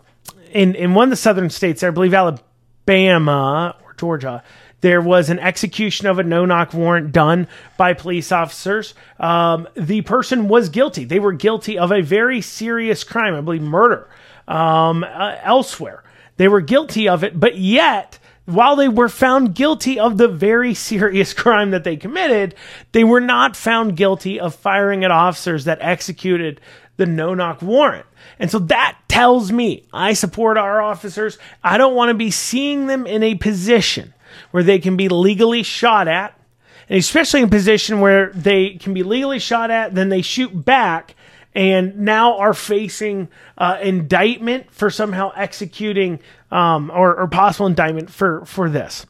in 0.51 0.75
in 0.75 0.93
one 0.93 1.05
of 1.05 1.09
the 1.09 1.15
southern 1.15 1.49
states, 1.49 1.83
I 1.83 1.89
believe 1.89 2.13
Alabama 2.13 3.75
or 3.83 3.93
Georgia, 3.93 4.43
there 4.83 5.01
was 5.01 5.29
an 5.29 5.39
execution 5.39 6.07
of 6.07 6.19
a 6.19 6.23
no 6.23 6.43
knock 6.43 6.73
warrant 6.73 7.13
done 7.13 7.47
by 7.77 7.93
police 7.93 8.33
officers. 8.33 8.93
Um, 9.17 9.65
the 9.75 10.01
person 10.01 10.49
was 10.49 10.67
guilty. 10.67 11.05
They 11.05 11.19
were 11.19 11.31
guilty 11.31 11.77
of 11.79 11.93
a 11.93 12.01
very 12.01 12.41
serious 12.41 13.05
crime, 13.05 13.33
I 13.33 13.39
believe 13.39 13.61
murder, 13.61 14.09
um, 14.45 15.05
uh, 15.05 15.37
elsewhere. 15.41 16.03
They 16.35 16.49
were 16.49 16.59
guilty 16.59 17.07
of 17.07 17.23
it, 17.23 17.39
but 17.39 17.57
yet, 17.57 18.19
while 18.43 18.75
they 18.75 18.89
were 18.89 19.07
found 19.07 19.55
guilty 19.55 19.97
of 19.97 20.17
the 20.17 20.27
very 20.27 20.73
serious 20.73 21.33
crime 21.43 21.71
that 21.71 21.85
they 21.85 21.95
committed, 21.95 22.53
they 22.91 23.05
were 23.05 23.21
not 23.21 23.55
found 23.55 23.95
guilty 23.95 24.37
of 24.37 24.53
firing 24.53 25.05
at 25.05 25.11
officers 25.11 25.63
that 25.63 25.77
executed 25.79 26.59
the 26.97 27.05
no 27.05 27.33
knock 27.33 27.61
warrant. 27.61 28.05
And 28.37 28.51
so 28.51 28.59
that 28.59 28.97
tells 29.07 29.49
me 29.49 29.85
I 29.93 30.11
support 30.11 30.57
our 30.57 30.81
officers. 30.81 31.37
I 31.63 31.77
don't 31.77 31.95
want 31.95 32.09
to 32.09 32.15
be 32.15 32.31
seeing 32.31 32.87
them 32.87 33.07
in 33.07 33.23
a 33.23 33.35
position 33.35 34.12
where 34.51 34.63
they 34.63 34.79
can 34.79 34.97
be 34.97 35.09
legally 35.09 35.63
shot 35.63 36.07
at, 36.07 36.37
and 36.89 36.99
especially 36.99 37.41
in 37.41 37.47
a 37.47 37.51
position 37.51 37.99
where 37.99 38.31
they 38.33 38.71
can 38.71 38.93
be 38.93 39.03
legally 39.03 39.39
shot 39.39 39.71
at, 39.71 39.95
then 39.95 40.09
they 40.09 40.21
shoot 40.21 40.65
back 40.65 41.15
and 41.55 41.99
now 41.99 42.37
are 42.37 42.53
facing 42.53 43.29
uh, 43.57 43.77
indictment 43.81 44.71
for 44.71 44.89
somehow 44.89 45.31
executing 45.35 46.19
um, 46.51 46.91
or, 46.91 47.15
or 47.15 47.27
possible 47.27 47.67
indictment 47.67 48.09
for 48.09 48.45
for 48.45 48.69
this. 48.69 49.05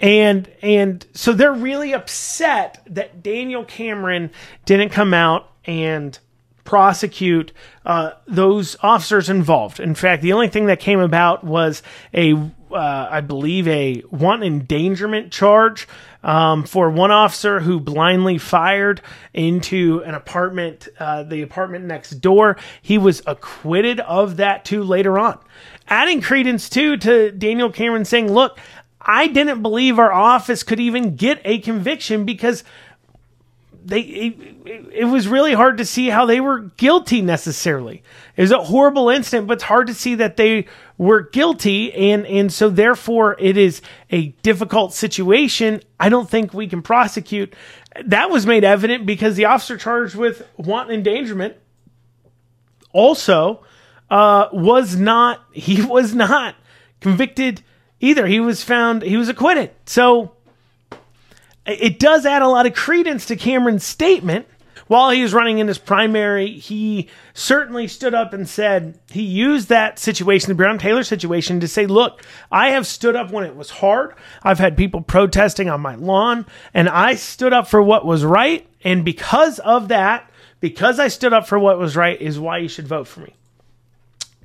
And 0.00 0.50
and 0.62 1.06
so 1.14 1.32
they're 1.32 1.52
really 1.52 1.92
upset 1.94 2.82
that 2.90 3.22
Daniel 3.22 3.64
Cameron 3.64 4.30
didn't 4.64 4.90
come 4.90 5.14
out 5.14 5.50
and 5.64 6.18
prosecute 6.66 7.52
uh, 7.84 8.10
those 8.26 8.76
officers 8.82 9.30
involved. 9.30 9.80
In 9.80 9.94
fact, 9.94 10.22
the 10.22 10.32
only 10.32 10.48
thing 10.48 10.66
that 10.66 10.80
came 10.80 11.00
about 11.00 11.44
was 11.44 11.82
a 12.12 12.34
uh, 12.70 13.08
I 13.10 13.20
believe, 13.20 13.68
a 13.68 14.00
one 14.10 14.42
endangerment 14.42 15.32
charge 15.32 15.86
um, 16.22 16.64
for 16.64 16.90
one 16.90 17.10
officer 17.10 17.60
who 17.60 17.78
blindly 17.78 18.38
fired 18.38 19.00
into 19.32 20.02
an 20.04 20.14
apartment, 20.14 20.88
uh, 20.98 21.22
the 21.22 21.42
apartment 21.42 21.84
next 21.84 22.10
door. 22.20 22.56
He 22.82 22.98
was 22.98 23.22
acquitted 23.26 24.00
of 24.00 24.38
that 24.38 24.64
too 24.64 24.82
later 24.82 25.18
on. 25.18 25.38
Adding 25.88 26.20
credence 26.20 26.68
too 26.68 26.96
to 26.98 27.30
Daniel 27.30 27.70
Cameron 27.70 28.04
saying, 28.04 28.32
look, 28.32 28.58
I 29.00 29.28
didn't 29.28 29.62
believe 29.62 30.00
our 30.00 30.12
office 30.12 30.64
could 30.64 30.80
even 30.80 31.14
get 31.14 31.40
a 31.44 31.60
conviction 31.60 32.24
because 32.24 32.64
they 33.86 34.00
it, 34.00 34.88
it, 34.92 35.04
was 35.04 35.28
really 35.28 35.54
hard 35.54 35.78
to 35.78 35.84
see 35.84 36.08
how 36.08 36.26
they 36.26 36.40
were 36.40 36.60
guilty 36.76 37.22
necessarily. 37.22 38.02
It 38.36 38.42
was 38.42 38.50
a 38.50 38.64
horrible 38.64 39.08
incident, 39.08 39.46
but 39.46 39.54
it's 39.54 39.64
hard 39.64 39.86
to 39.86 39.94
see 39.94 40.16
that 40.16 40.36
they 40.36 40.66
were 40.98 41.22
guilty 41.22 41.92
and 41.92 42.26
and 42.26 42.52
so 42.52 42.68
therefore 42.68 43.36
it 43.38 43.56
is 43.56 43.80
a 44.10 44.28
difficult 44.42 44.92
situation. 44.92 45.82
I 46.00 46.08
don't 46.08 46.28
think 46.28 46.52
we 46.52 46.66
can 46.66 46.82
prosecute. 46.82 47.54
That 48.04 48.30
was 48.30 48.46
made 48.46 48.64
evident 48.64 49.06
because 49.06 49.36
the 49.36 49.46
officer 49.46 49.76
charged 49.76 50.16
with 50.16 50.46
wanton 50.56 50.94
endangerment 50.94 51.56
also 52.92 53.64
uh, 54.10 54.48
was 54.52 54.96
not 54.96 55.44
he 55.52 55.82
was 55.82 56.14
not 56.14 56.56
convicted 57.00 57.62
either. 58.00 58.26
He 58.26 58.40
was 58.40 58.62
found 58.62 59.02
he 59.02 59.16
was 59.16 59.28
acquitted. 59.28 59.70
So 59.86 60.35
it 61.66 61.98
does 61.98 62.26
add 62.26 62.42
a 62.42 62.48
lot 62.48 62.66
of 62.66 62.74
credence 62.74 63.26
to 63.26 63.36
cameron's 63.36 63.84
statement 63.84 64.46
while 64.88 65.10
he 65.10 65.22
was 65.22 65.34
running 65.34 65.58
in 65.58 65.66
his 65.66 65.78
primary, 65.78 66.52
he 66.52 67.08
certainly 67.34 67.88
stood 67.88 68.14
up 68.14 68.32
and 68.32 68.48
said 68.48 68.98
he 69.10 69.22
used 69.22 69.68
that 69.68 69.98
situation, 69.98 70.54
the 70.54 70.62
Breonna 70.62 70.78
Taylor 70.78 71.02
situation, 71.02 71.60
to 71.60 71.68
say, 71.68 71.86
look, 71.86 72.24
I 72.52 72.70
have 72.70 72.86
stood 72.86 73.16
up 73.16 73.32
when 73.32 73.44
it 73.44 73.56
was 73.56 73.70
hard. 73.70 74.14
I've 74.42 74.60
had 74.60 74.76
people 74.76 75.00
protesting 75.00 75.68
on 75.68 75.80
my 75.80 75.96
lawn, 75.96 76.46
and 76.72 76.88
I 76.88 77.16
stood 77.16 77.52
up 77.52 77.66
for 77.66 77.82
what 77.82 78.06
was 78.06 78.24
right. 78.24 78.66
And 78.84 79.04
because 79.04 79.58
of 79.58 79.88
that, 79.88 80.30
because 80.60 81.00
I 81.00 81.08
stood 81.08 81.32
up 81.32 81.48
for 81.48 81.58
what 81.58 81.78
was 81.78 81.96
right, 81.96 82.20
is 82.20 82.38
why 82.38 82.58
you 82.58 82.68
should 82.68 82.86
vote 82.86 83.08
for 83.08 83.20
me. 83.20 83.34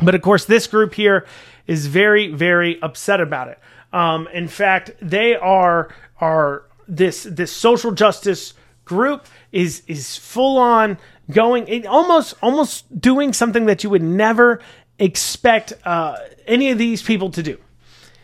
But 0.01 0.15
of 0.15 0.23
course, 0.23 0.45
this 0.45 0.65
group 0.65 0.95
here 0.95 1.27
is 1.67 1.85
very, 1.85 2.33
very 2.33 2.81
upset 2.81 3.21
about 3.21 3.49
it. 3.49 3.59
Um, 3.93 4.27
in 4.33 4.47
fact, 4.47 4.91
they 5.01 5.35
are 5.35 5.93
are 6.19 6.63
this 6.91 7.23
this 7.23 7.51
social 7.51 7.91
justice 7.91 8.53
group 8.83 9.25
is 9.51 9.81
is 9.87 10.17
full 10.17 10.57
on 10.57 10.97
going 11.31 11.87
almost 11.87 12.35
almost 12.41 12.99
doing 12.99 13.31
something 13.31 13.65
that 13.65 13.83
you 13.83 13.89
would 13.89 14.03
never 14.03 14.59
expect 14.99 15.73
uh, 15.85 16.17
any 16.45 16.69
of 16.69 16.77
these 16.77 17.01
people 17.01 17.31
to 17.31 17.41
do. 17.41 17.57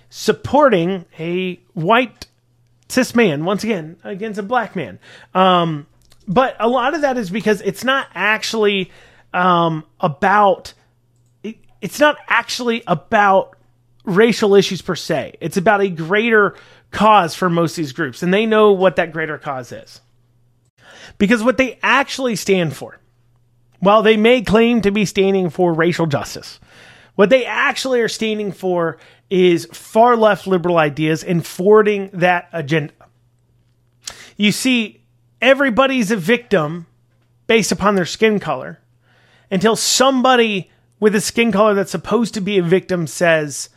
Supporting 0.09 1.05
a 1.17 1.55
white 1.73 2.27
cis 2.89 3.15
man 3.15 3.45
once 3.45 3.63
again 3.63 3.97
against 4.03 4.37
a 4.37 4.43
black 4.43 4.75
man. 4.75 4.99
Um, 5.33 5.87
but 6.27 6.55
a 6.59 6.67
lot 6.67 6.93
of 6.93 7.01
that 7.01 7.17
is 7.17 7.29
because 7.29 7.61
it's 7.61 7.85
not 7.85 8.07
actually 8.13 8.91
um, 9.33 9.85
about 10.01 10.73
it, 11.41 11.57
it's 11.81 11.99
not 11.99 12.17
actually 12.27 12.83
about 12.85 13.56
racial 14.07 14.55
issues 14.55 14.81
per 14.81 14.95
se 14.95 15.35
it's 15.41 15.57
about 15.57 15.81
a 15.81 15.89
greater 15.89 16.55
cause 16.91 17.35
for 17.35 17.49
most 17.49 17.73
of 17.73 17.77
these 17.77 17.91
groups 17.91 18.23
and 18.23 18.33
they 18.33 18.45
know 18.45 18.71
what 18.71 18.95
that 18.95 19.11
greater 19.11 19.37
cause 19.37 19.71
is 19.71 20.01
because 21.17 21.43
what 21.43 21.57
they 21.57 21.79
actually 21.81 22.35
stand 22.35 22.75
for, 22.75 22.99
while 23.79 24.01
they 24.01 24.17
may 24.17 24.41
claim 24.41 24.81
to 24.81 24.91
be 24.91 25.05
standing 25.05 25.49
for 25.49 25.73
racial 25.73 26.05
justice, 26.05 26.59
what 27.15 27.29
they 27.29 27.45
actually 27.45 28.01
are 28.01 28.07
standing 28.07 28.51
for 28.51 28.97
is 29.29 29.65
far 29.71 30.15
left 30.15 30.47
liberal 30.47 30.77
ideas 30.77 31.23
and 31.23 31.45
forwarding 31.45 32.09
that 32.13 32.47
agenda. 32.53 32.93
You 34.35 34.51
see, 34.51 35.01
everybody's 35.41 36.11
a 36.11 36.15
victim 36.15 36.85
based 37.47 37.71
upon 37.71 37.95
their 37.95 38.05
skin 38.05 38.39
color 38.39 38.79
until 39.49 39.75
somebody 39.75 40.69
with 40.99 41.15
a 41.15 41.21
skin 41.21 41.51
color 41.51 41.73
that's 41.73 41.91
supposed 41.91 42.33
to 42.35 42.41
be 42.41 42.57
a 42.57 42.63
victim 42.63 43.07
says 43.07 43.69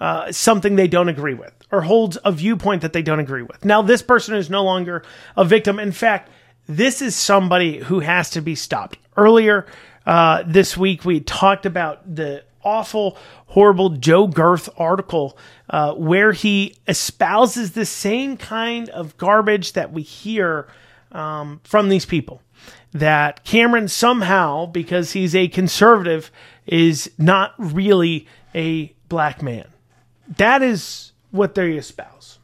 uh, 0.00 0.32
something 0.32 0.76
they 0.76 0.88
don't 0.88 1.08
agree 1.08 1.34
with 1.34 1.52
or 1.70 1.82
holds 1.82 2.18
a 2.24 2.32
viewpoint 2.32 2.82
that 2.82 2.92
they 2.92 3.02
don't 3.02 3.20
agree 3.20 3.42
with. 3.42 3.64
Now, 3.64 3.82
this 3.82 4.02
person 4.02 4.34
is 4.34 4.50
no 4.50 4.62
longer 4.62 5.02
a 5.36 5.44
victim. 5.44 5.78
In 5.78 5.92
fact, 5.92 6.30
this 6.66 7.02
is 7.02 7.14
somebody 7.14 7.78
who 7.78 8.00
has 8.00 8.30
to 8.30 8.40
be 8.40 8.54
stopped. 8.54 8.98
Earlier 9.16 9.66
uh, 10.06 10.44
this 10.46 10.76
week, 10.76 11.04
we 11.04 11.20
talked 11.20 11.66
about 11.66 12.14
the 12.14 12.44
awful, 12.62 13.18
horrible 13.46 13.90
Joe 13.90 14.26
Gerth 14.26 14.68
article 14.78 15.36
uh, 15.70 15.94
where 15.94 16.32
he 16.32 16.76
espouses 16.86 17.72
the 17.72 17.86
same 17.86 18.36
kind 18.36 18.88
of 18.90 19.16
garbage 19.16 19.74
that 19.74 19.92
we 19.92 20.02
hear 20.02 20.68
um, 21.12 21.60
from 21.64 21.88
these 21.88 22.06
people. 22.06 22.40
That 22.92 23.44
Cameron 23.44 23.88
somehow, 23.88 24.66
because 24.66 25.12
he's 25.12 25.34
a 25.34 25.48
conservative, 25.48 26.30
is 26.66 27.10
not 27.18 27.54
really 27.58 28.26
a 28.54 28.94
black 29.08 29.42
man. 29.42 29.66
That 30.36 30.62
is 30.62 31.12
what 31.30 31.54
they 31.54 31.72
espouse. 31.72 32.38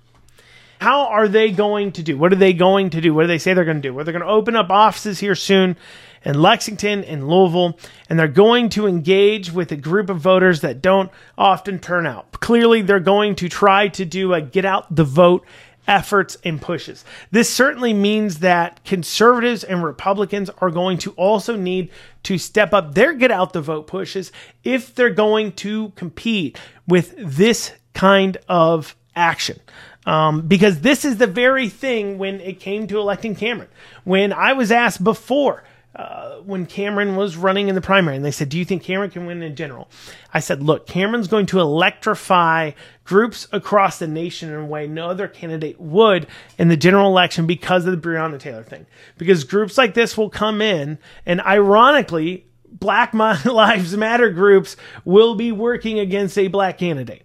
How 0.81 1.09
are 1.09 1.29
they 1.29 1.51
going 1.51 1.93
to 1.93 2.03
do? 2.03 2.17
What 2.17 2.33
are 2.33 2.37
they 2.37 2.55
going 2.55 2.91
to 2.91 3.01
do? 3.03 3.13
What 3.13 3.23
do 3.23 3.27
they 3.29 3.39
say 3.39 3.53
they're 3.53 3.65
going 3.65 3.83
to 3.83 3.89
do? 3.89 3.93
Well, 3.93 4.05
they're 4.05 4.13
going 4.13 4.25
to 4.25 4.31
open 4.31 4.57
up 4.57 4.71
offices 4.71 5.21
here 5.21 5.35
soon 5.35 5.77
in 6.25 6.41
Lexington 6.41 7.05
and 7.05 7.29
Louisville, 7.29 7.79
and 8.09 8.19
they're 8.19 8.29
going 8.29 8.71
to 8.71 8.87
engage 8.87 9.53
with 9.53 9.73
a 9.73 9.77
group 9.77 10.09
of 10.09 10.19
voters 10.19 10.63
that 10.63 10.81
don't 10.81 11.11
often 11.37 11.79
turn 11.79 12.07
out. 12.07 12.33
Clearly, 12.41 12.81
they're 12.83 12.99
going 12.99 13.35
to 13.37 13.49
try 13.49 13.89
to 13.89 14.05
do 14.05 14.33
a 14.33 14.41
get 14.41 14.65
out 14.65 14.95
the 14.95 15.05
vote 15.05 15.47
efforts 15.91 16.37
and 16.45 16.63
pushes. 16.63 17.05
This 17.33 17.53
certainly 17.53 17.93
means 17.93 18.39
that 18.39 18.83
conservatives 18.85 19.65
and 19.65 19.83
Republicans 19.83 20.49
are 20.59 20.71
going 20.71 20.97
to 20.99 21.11
also 21.13 21.57
need 21.57 21.91
to 22.23 22.39
step 22.39 22.73
up 22.73 22.95
their 22.95 23.13
get 23.13 23.33
out 23.33 23.53
the 23.53 23.61
vote 23.61 23.89
pushes 23.89 24.31
if 24.63 24.95
they're 24.95 25.11
going 25.11 25.53
to 25.53 25.91
compete 25.97 26.59
with 26.87 27.13
this 27.19 27.73
kind 27.93 28.39
of 28.49 28.95
action. 29.17 29.59
Um, 30.07 30.43
because 30.43 30.81
this 30.81 31.05
is 31.05 31.19
the 31.19 31.27
very 31.27 31.69
thing 31.69 32.17
when 32.17 32.41
it 32.41 32.61
came 32.61 32.87
to 32.87 32.99
electing 32.99 33.35
Cameron. 33.35 33.69
When 34.05 34.33
I 34.33 34.55
was 34.55 34.73
asked 34.73 35.05
before, 35.05 35.65
uh, 35.95 36.37
when 36.39 36.67
Cameron 36.67 37.17
was 37.17 37.37
running 37.37 37.69
in 37.69 37.75
the 37.75 37.81
primary, 37.81 38.17
and 38.17 38.25
they 38.25 38.31
said, 38.31 38.49
Do 38.49 38.59
you 38.59 38.65
think 38.65 38.83
Cameron 38.83 39.11
can 39.11 39.27
win 39.27 39.43
in 39.43 39.57
general? 39.57 39.89
I 40.33 40.41
said, 40.41 40.63
Look, 40.63 40.87
Cameron's 40.87 41.27
going 41.27 41.47
to 41.47 41.61
electrify 41.61 42.73
groups 43.05 43.49
across 43.51 43.99
the 43.99 44.07
nation 44.07 44.51
in 44.51 44.55
a 44.55 44.65
way 44.65 44.87
no 44.87 45.11
other 45.11 45.27
candidate 45.27 45.81
would 45.81 46.29
in 46.59 46.69
the 46.69 46.77
general 46.77 47.09
election 47.09 47.47
because 47.47 47.87
of 47.87 47.93
the 47.93 48.09
Breonna 48.09 48.39
Taylor 48.39 48.63
thing. 48.63 48.87
Because 49.19 49.43
groups 49.43 49.77
like 49.77 49.95
this 49.95 50.17
will 50.17 50.31
come 50.31 50.63
in, 50.63 50.99
and 51.27 51.41
ironically, 51.41 52.47
Black 52.71 53.13
Lives 53.45 53.97
Matter 53.97 54.31
groups 54.31 54.77
will 55.05 55.35
be 55.35 55.51
working 55.51 55.99
against 55.99 56.39
a 56.39 56.47
black 56.47 56.79
candidate. 56.79 57.25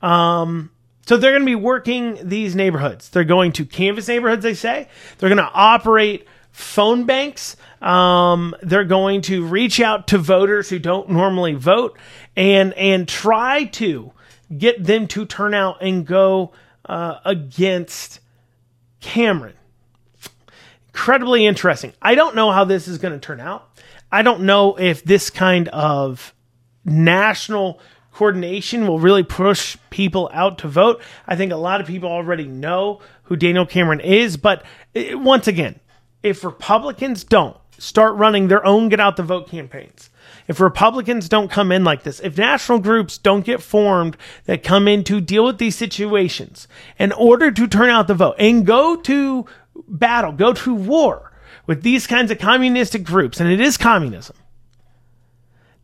Um, 0.00 0.70
so 1.06 1.16
they're 1.16 1.32
going 1.32 1.42
to 1.42 1.46
be 1.46 1.54
working 1.54 2.18
these 2.26 2.54
neighborhoods. 2.54 3.08
They're 3.10 3.24
going 3.24 3.52
to 3.52 3.64
canvas 3.64 4.08
neighborhoods, 4.08 4.42
they 4.42 4.54
say. 4.54 4.88
They're 5.18 5.30
going 5.30 5.38
to 5.38 5.50
operate 5.52 6.26
phone 6.58 7.04
banks. 7.04 7.56
Um, 7.80 8.54
they're 8.62 8.84
going 8.84 9.22
to 9.22 9.44
reach 9.46 9.80
out 9.80 10.08
to 10.08 10.18
voters 10.18 10.68
who 10.68 10.80
don't 10.80 11.08
normally 11.08 11.54
vote 11.54 11.96
and 12.36 12.74
and 12.74 13.06
try 13.06 13.64
to 13.64 14.12
get 14.56 14.82
them 14.82 15.06
to 15.08 15.24
turn 15.24 15.54
out 15.54 15.78
and 15.80 16.04
go 16.04 16.52
uh, 16.84 17.18
against 17.24 18.18
Cameron. 19.00 19.54
Incredibly 20.88 21.46
interesting. 21.46 21.92
I 22.02 22.16
don't 22.16 22.34
know 22.34 22.50
how 22.50 22.64
this 22.64 22.88
is 22.88 22.98
going 22.98 23.14
to 23.14 23.20
turn 23.20 23.38
out. 23.38 23.68
I 24.10 24.22
don't 24.22 24.40
know 24.42 24.76
if 24.76 25.04
this 25.04 25.30
kind 25.30 25.68
of 25.68 26.34
national 26.84 27.78
coordination 28.12 28.88
will 28.88 28.98
really 28.98 29.22
push 29.22 29.76
people 29.90 30.28
out 30.32 30.58
to 30.58 30.68
vote. 30.68 31.00
I 31.24 31.36
think 31.36 31.52
a 31.52 31.56
lot 31.56 31.80
of 31.80 31.86
people 31.86 32.10
already 32.10 32.48
know 32.48 33.00
who 33.24 33.36
Daniel 33.36 33.64
Cameron 33.64 34.00
is, 34.00 34.36
but 34.36 34.64
eh, 34.96 35.14
once 35.14 35.46
again, 35.46 35.78
if 36.22 36.44
Republicans 36.44 37.24
don't 37.24 37.56
start 37.78 38.16
running 38.16 38.48
their 38.48 38.64
own 38.66 38.88
get 38.88 39.00
out 39.00 39.16
the 39.16 39.22
vote 39.22 39.48
campaigns, 39.48 40.10
if 40.46 40.60
Republicans 40.60 41.28
don't 41.28 41.50
come 41.50 41.70
in 41.70 41.84
like 41.84 42.02
this, 42.02 42.20
if 42.20 42.36
national 42.36 42.78
groups 42.78 43.18
don't 43.18 43.44
get 43.44 43.62
formed 43.62 44.16
that 44.46 44.62
come 44.62 44.88
in 44.88 45.04
to 45.04 45.20
deal 45.20 45.44
with 45.44 45.58
these 45.58 45.76
situations 45.76 46.66
in 46.98 47.12
order 47.12 47.50
to 47.50 47.66
turn 47.66 47.90
out 47.90 48.08
the 48.08 48.14
vote 48.14 48.36
and 48.38 48.66
go 48.66 48.96
to 48.96 49.46
battle, 49.86 50.32
go 50.32 50.52
to 50.52 50.74
war 50.74 51.32
with 51.66 51.82
these 51.82 52.06
kinds 52.06 52.30
of 52.30 52.38
communistic 52.38 53.04
groups, 53.04 53.40
and 53.40 53.50
it 53.50 53.60
is 53.60 53.76
communism, 53.76 54.36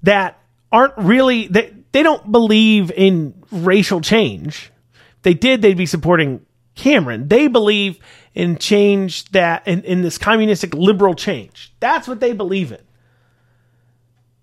that 0.03 0.39
aren't 0.73 0.97
really, 0.97 1.47
they, 1.47 1.73
they 1.93 2.03
don't 2.03 2.33
believe 2.33 2.91
in 2.91 3.35
racial 3.53 4.01
change. 4.01 4.73
If 4.95 5.23
they 5.23 5.35
did, 5.35 5.63
they'd 5.63 5.77
be 5.77 5.87
supporting 5.87 6.45
Cameron. 6.75 7.29
They 7.29 7.49
believe 7.49 7.99
in 8.35 8.59
change 8.59 9.25
that 9.27 9.67
in, 9.67 9.83
in 9.85 10.03
this 10.03 10.19
communistic 10.19 10.75
liberal 10.75 11.15
change. 11.15 11.73
That's 11.81 12.09
what 12.09 12.21
they 12.21 12.33
believe 12.33 12.73
in. 12.73 12.81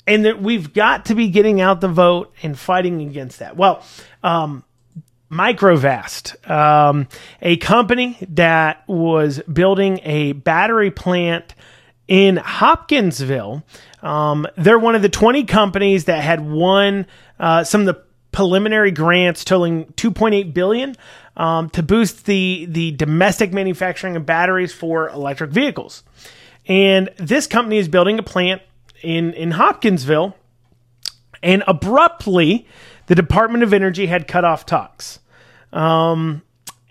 And 0.07 0.25
that 0.25 0.41
we've 0.41 0.73
got 0.73 1.05
to 1.05 1.15
be 1.15 1.29
getting 1.29 1.61
out 1.61 1.81
the 1.81 1.87
vote 1.87 2.33
and 2.41 2.57
fighting 2.57 3.01
against 3.01 3.39
that. 3.39 3.55
Well, 3.55 3.83
um, 4.23 4.63
Microvast, 5.31 6.49
um, 6.49 7.07
a 7.41 7.57
company 7.57 8.17
that 8.29 8.83
was 8.87 9.39
building 9.41 9.99
a 10.03 10.33
battery 10.33 10.91
plant 10.91 11.55
in 12.07 12.35
Hopkinsville. 12.35 13.63
Um, 14.01 14.47
they're 14.57 14.79
one 14.79 14.95
of 14.95 15.01
the 15.01 15.09
20 15.09 15.45
companies 15.45 16.05
that 16.05 16.21
had 16.21 16.41
won 16.41 17.05
uh, 17.39 17.63
some 17.63 17.81
of 17.81 17.87
the 17.87 18.03
preliminary 18.31 18.91
grants 18.91 19.43
totaling 19.43 19.85
2.8 19.93 20.53
billion 20.53 20.95
um, 21.37 21.69
to 21.71 21.83
boost 21.83 22.25
the 22.25 22.65
the 22.69 22.91
domestic 22.91 23.53
manufacturing 23.53 24.15
of 24.15 24.25
batteries 24.25 24.73
for 24.73 25.09
electric 25.09 25.51
vehicles. 25.51 26.03
And 26.67 27.09
this 27.17 27.47
company 27.47 27.77
is 27.77 27.87
building 27.87 28.19
a 28.19 28.23
plant 28.23 28.61
in 29.01 29.33
in 29.33 29.51
Hopkinsville, 29.51 30.35
and 31.41 31.63
abruptly 31.67 32.67
the 33.07 33.15
Department 33.15 33.63
of 33.63 33.73
Energy 33.73 34.05
had 34.05 34.27
cut 34.27 34.45
off 34.45 34.65
talks. 34.65 35.19
Um, 35.73 36.41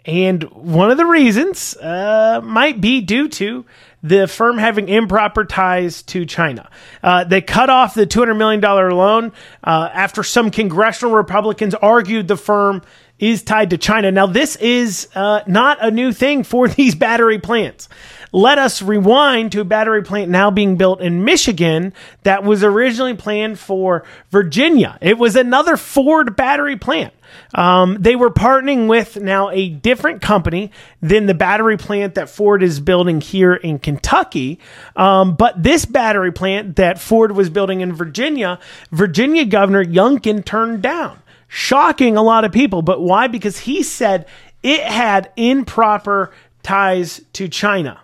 and 0.04 0.42
one 0.44 0.90
of 0.90 0.96
the 0.96 1.06
reasons 1.06 1.76
uh, 1.76 2.40
might 2.42 2.80
be 2.80 3.00
due 3.00 3.28
to 3.28 3.64
the 4.02 4.26
firm 4.26 4.56
having 4.58 4.88
improper 4.88 5.44
ties 5.44 6.02
to 6.02 6.24
China. 6.24 6.70
Uh, 7.02 7.24
they 7.24 7.40
cut 7.42 7.68
off 7.68 7.94
the 7.94 8.06
$200 8.06 8.36
million 8.36 8.60
loan 8.60 9.32
uh, 9.62 9.90
after 9.92 10.22
some 10.22 10.50
congressional 10.50 11.14
Republicans 11.14 11.74
argued 11.74 12.26
the 12.26 12.36
firm 12.36 12.82
is 13.18 13.42
tied 13.42 13.70
to 13.70 13.78
China. 13.78 14.10
Now, 14.10 14.26
this 14.26 14.56
is 14.56 15.08
uh, 15.14 15.42
not 15.46 15.84
a 15.84 15.90
new 15.90 16.12
thing 16.12 16.42
for 16.42 16.68
these 16.68 16.94
battery 16.94 17.38
plants. 17.38 17.88
Let 18.32 18.58
us 18.58 18.80
rewind 18.80 19.52
to 19.52 19.60
a 19.60 19.64
battery 19.64 20.02
plant 20.02 20.30
now 20.30 20.50
being 20.50 20.76
built 20.76 21.00
in 21.00 21.24
Michigan 21.24 21.92
that 22.22 22.44
was 22.44 22.62
originally 22.62 23.14
planned 23.14 23.58
for 23.58 24.04
Virginia. 24.30 24.98
It 25.00 25.18
was 25.18 25.34
another 25.34 25.76
Ford 25.76 26.36
battery 26.36 26.76
plant. 26.76 27.12
Um, 27.54 27.96
they 28.00 28.16
were 28.16 28.30
partnering 28.30 28.88
with 28.88 29.20
now 29.20 29.50
a 29.50 29.68
different 29.68 30.22
company 30.22 30.70
than 31.00 31.26
the 31.26 31.34
battery 31.34 31.76
plant 31.76 32.14
that 32.14 32.30
Ford 32.30 32.62
is 32.62 32.80
building 32.80 33.20
here 33.20 33.54
in 33.54 33.78
Kentucky. 33.78 34.58
Um, 34.96 35.34
but 35.34 35.60
this 35.60 35.84
battery 35.84 36.32
plant 36.32 36.76
that 36.76 37.00
Ford 37.00 37.32
was 37.32 37.50
building 37.50 37.80
in 37.80 37.92
Virginia, 37.92 38.58
Virginia 38.92 39.44
Governor 39.44 39.84
Youngkin 39.84 40.44
turned 40.44 40.82
down, 40.82 41.20
shocking 41.48 42.16
a 42.16 42.22
lot 42.22 42.44
of 42.44 42.52
people. 42.52 42.82
But 42.82 43.00
why? 43.00 43.26
Because 43.26 43.58
he 43.58 43.82
said 43.82 44.26
it 44.62 44.82
had 44.82 45.32
improper 45.36 46.32
ties 46.62 47.20
to 47.32 47.48
China. 47.48 48.00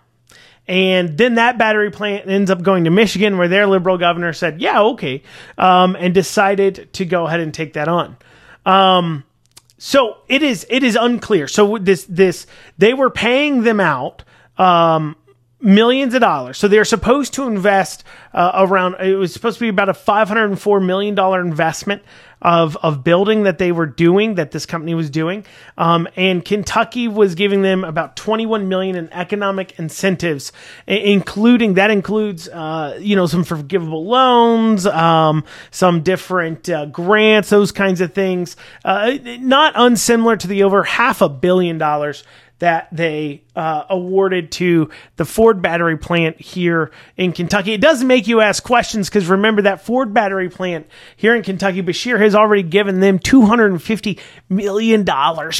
And 0.67 1.17
then 1.17 1.35
that 1.35 1.57
battery 1.57 1.91
plant 1.91 2.27
ends 2.27 2.51
up 2.51 2.61
going 2.61 2.83
to 2.83 2.89
Michigan, 2.89 3.37
where 3.37 3.47
their 3.47 3.67
liberal 3.67 3.97
governor 3.97 4.33
said, 4.33 4.61
"Yeah, 4.61 4.81
okay," 4.81 5.23
um, 5.57 5.95
and 5.97 6.13
decided 6.13 6.91
to 6.93 7.05
go 7.05 7.25
ahead 7.25 7.39
and 7.39 7.53
take 7.53 7.73
that 7.73 7.87
on. 7.87 8.17
Um, 8.65 9.23
so 9.77 10.17
it 10.27 10.43
is 10.43 10.65
it 10.69 10.83
is 10.83 10.95
unclear. 10.95 11.47
So 11.47 11.77
this 11.77 12.05
this 12.05 12.47
they 12.77 12.93
were 12.93 13.09
paying 13.09 13.63
them 13.63 13.79
out 13.79 14.23
um, 14.57 15.15
millions 15.61 16.13
of 16.13 16.21
dollars. 16.21 16.57
So 16.57 16.67
they're 16.67 16.85
supposed 16.85 17.33
to 17.35 17.47
invest 17.47 18.03
uh, 18.33 18.51
around. 18.55 18.95
It 18.95 19.15
was 19.15 19.33
supposed 19.33 19.59
to 19.59 19.65
be 19.65 19.69
about 19.69 19.89
a 19.89 19.93
five 19.93 20.27
hundred 20.27 20.45
and 20.45 20.59
four 20.59 20.79
million 20.79 21.15
dollar 21.15 21.41
investment 21.41 22.03
of 22.41 22.77
of 22.77 23.03
building 23.03 23.43
that 23.43 23.57
they 23.57 23.71
were 23.71 23.85
doing 23.85 24.35
that 24.35 24.51
this 24.51 24.65
company 24.65 24.93
was 24.93 25.09
doing. 25.09 25.45
Um, 25.77 26.07
and 26.15 26.43
Kentucky 26.43 27.07
was 27.07 27.35
giving 27.35 27.61
them 27.61 27.83
about 27.83 28.15
twenty 28.15 28.45
one 28.45 28.69
million 28.69 28.95
in 28.95 29.11
economic 29.11 29.77
incentives, 29.79 30.51
including 30.85 31.75
that 31.75 31.89
includes 31.89 32.47
uh, 32.49 32.97
you 33.01 33.15
know 33.15 33.25
some 33.25 33.43
forgivable 33.43 34.05
loans, 34.05 34.85
um, 34.85 35.43
some 35.71 36.03
different 36.03 36.69
uh, 36.69 36.85
grants, 36.85 37.49
those 37.49 37.71
kinds 37.71 38.01
of 38.01 38.13
things. 38.13 38.55
Uh, 38.85 39.17
not 39.39 39.73
unsimilar 39.75 40.37
to 40.37 40.47
the 40.47 40.63
over 40.63 40.83
half 40.83 41.21
a 41.21 41.29
billion 41.29 41.77
dollars 41.77 42.23
that 42.59 42.87
they 42.91 43.43
uh, 43.55 43.85
awarded 43.89 44.51
to 44.51 44.89
the 45.15 45.25
Ford 45.25 45.61
battery 45.61 45.97
plant 45.97 46.39
here 46.39 46.91
in 47.15 47.31
Kentucky. 47.31 47.73
It 47.73 47.81
does 47.81 48.03
make 48.03 48.27
you 48.27 48.41
ask 48.41 48.63
questions 48.63 49.09
because 49.09 49.27
remember 49.27 49.63
that 49.63 49.85
Ford 49.85 50.13
battery 50.13 50.49
plant 50.49 50.87
here 51.15 51.35
in 51.35 51.43
Kentucky, 51.43 51.83
Beshear 51.83 52.19
has 52.19 52.35
already 52.35 52.63
given 52.63 52.99
them 52.99 53.19
$250 53.19 54.19
million 54.49 55.05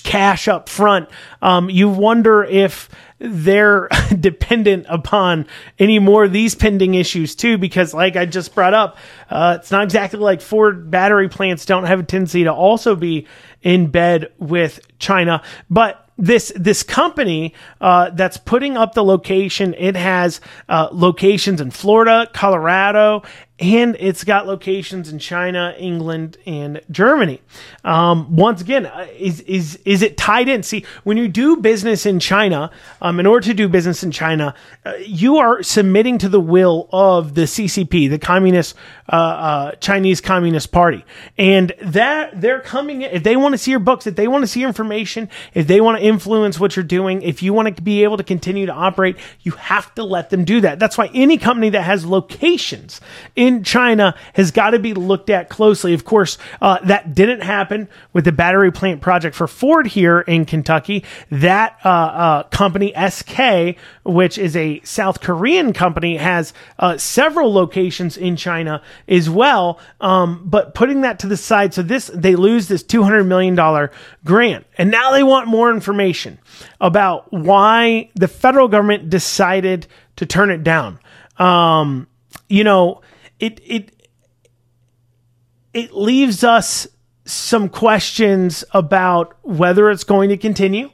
cash 0.03 0.47
up 0.47 0.69
front. 0.69 1.09
Um, 1.41 1.69
you 1.69 1.89
wonder 1.89 2.43
if 2.43 2.89
they're 3.19 3.89
dependent 4.19 4.85
upon 4.89 5.47
any 5.79 5.99
more 5.99 6.25
of 6.25 6.33
these 6.33 6.55
pending 6.55 6.95
issues 6.95 7.35
too, 7.35 7.57
because 7.57 7.93
like 7.93 8.15
I 8.15 8.25
just 8.25 8.55
brought 8.55 8.73
up, 8.73 8.97
uh, 9.29 9.57
it's 9.59 9.71
not 9.71 9.83
exactly 9.83 10.19
like 10.19 10.41
Ford 10.41 10.89
battery 10.89 11.29
plants 11.29 11.65
don't 11.65 11.85
have 11.85 11.99
a 11.99 12.03
tendency 12.03 12.43
to 12.45 12.53
also 12.53 12.95
be 12.95 13.27
in 13.61 13.87
bed 13.87 14.31
with 14.37 14.79
China, 14.99 15.43
but 15.69 16.06
this 16.17 16.51
this 16.55 16.83
company 16.83 17.53
uh, 17.79 18.09
that's 18.11 18.37
putting 18.37 18.77
up 18.77 18.93
the 18.93 19.03
location. 19.03 19.75
It 19.77 19.95
has 19.95 20.41
uh, 20.67 20.89
locations 20.91 21.61
in 21.61 21.71
Florida, 21.71 22.27
Colorado, 22.33 23.23
and 23.59 23.95
it's 23.99 24.23
got 24.23 24.45
locations 24.45 25.09
in 25.11 25.17
China, 25.17 25.73
England, 25.77 26.37
and 26.45 26.81
Germany. 26.91 27.41
Um, 27.83 28.35
once 28.35 28.61
again, 28.61 28.85
uh, 28.85 29.07
is 29.17 29.41
is 29.41 29.79
is 29.85 30.01
it 30.01 30.17
tied 30.17 30.47
in? 30.47 30.63
See, 30.63 30.85
when 31.03 31.17
you 31.17 31.27
do 31.27 31.57
business 31.57 32.05
in 32.05 32.19
China, 32.19 32.71
um, 33.01 33.19
in 33.19 33.25
order 33.25 33.45
to 33.47 33.53
do 33.53 33.67
business 33.67 34.03
in 34.03 34.11
China, 34.11 34.53
uh, 34.85 34.93
you 34.99 35.37
are 35.37 35.63
submitting 35.63 36.17
to 36.19 36.29
the 36.29 36.39
will 36.39 36.87
of 36.91 37.33
the 37.33 37.43
CCP, 37.43 38.09
the 38.09 38.19
Communist 38.19 38.75
uh, 39.09 39.15
uh, 39.15 39.71
Chinese 39.73 40.21
Communist 40.21 40.71
Party, 40.71 41.03
and 41.37 41.73
that 41.81 42.39
they're 42.39 42.61
coming. 42.61 43.01
If 43.01 43.23
they 43.23 43.35
want 43.35 43.53
to 43.53 43.57
see 43.57 43.71
your 43.71 43.79
books, 43.79 44.07
if 44.07 44.15
they 44.15 44.27
want 44.27 44.43
to 44.43 44.47
see 44.47 44.61
your 44.61 44.69
information, 44.69 45.29
if 45.53 45.67
they 45.67 45.81
want 45.81 45.99
to 45.99 46.05
influence 46.05 46.59
what 46.59 46.75
you're 46.75 46.85
doing, 46.85 47.21
if 47.21 47.41
you 47.41 47.53
want 47.53 47.75
to 47.75 47.81
be 47.81 48.03
able 48.03 48.17
to 48.17 48.23
continue 48.23 48.67
to 48.67 48.73
operate, 48.73 49.17
you 49.41 49.53
have 49.53 49.93
to 49.95 50.03
let 50.03 50.29
them 50.29 50.45
do 50.45 50.61
that. 50.61 50.79
That's 50.79 50.97
why 50.97 51.09
any 51.13 51.37
company 51.37 51.69
that 51.69 51.81
has 51.81 52.05
locations 52.05 53.01
in 53.35 53.47
in 53.47 53.63
China 53.63 54.15
has 54.33 54.51
got 54.51 54.71
to 54.71 54.79
be 54.79 54.93
looked 54.93 55.29
at 55.29 55.49
closely. 55.49 55.93
Of 55.93 56.05
course, 56.05 56.37
uh, 56.61 56.79
that 56.83 57.15
didn't 57.15 57.41
happen 57.41 57.87
with 58.13 58.25
the 58.25 58.31
battery 58.31 58.71
plant 58.71 59.01
project 59.01 59.35
for 59.35 59.47
Ford 59.47 59.87
here 59.87 60.19
in 60.19 60.45
Kentucky. 60.45 61.03
That 61.31 61.77
uh, 61.83 61.89
uh, 61.89 62.43
company, 62.43 62.93
SK, 63.09 63.77
which 64.03 64.37
is 64.37 64.55
a 64.55 64.81
South 64.81 65.21
Korean 65.21 65.73
company, 65.73 66.17
has 66.17 66.53
uh, 66.77 66.97
several 66.97 67.53
locations 67.53 68.17
in 68.17 68.35
China 68.35 68.81
as 69.07 69.29
well. 69.29 69.79
Um, 70.01 70.43
but 70.45 70.73
putting 70.73 71.01
that 71.01 71.19
to 71.19 71.27
the 71.27 71.37
side, 71.37 71.73
so 71.73 71.81
this 71.81 72.11
they 72.13 72.35
lose 72.35 72.67
this 72.67 72.83
two 72.83 73.03
hundred 73.03 73.23
million 73.25 73.55
dollar 73.55 73.91
grant, 74.23 74.65
and 74.77 74.91
now 74.91 75.11
they 75.11 75.23
want 75.23 75.47
more 75.47 75.71
information 75.71 76.39
about 76.79 77.31
why 77.31 78.09
the 78.15 78.27
federal 78.27 78.67
government 78.67 79.09
decided 79.09 79.87
to 80.15 80.25
turn 80.25 80.51
it 80.51 80.63
down. 80.63 80.99
Um, 81.37 82.07
you 82.49 82.63
know, 82.63 83.01
it 83.39 83.59
it 83.65 83.91
it 85.73 85.93
leaves 85.93 86.43
us 86.43 86.87
some 87.25 87.69
questions 87.69 88.63
about 88.71 89.35
whether 89.43 89.89
it's 89.89 90.03
going 90.03 90.29
to 90.29 90.37
continue. 90.37 90.89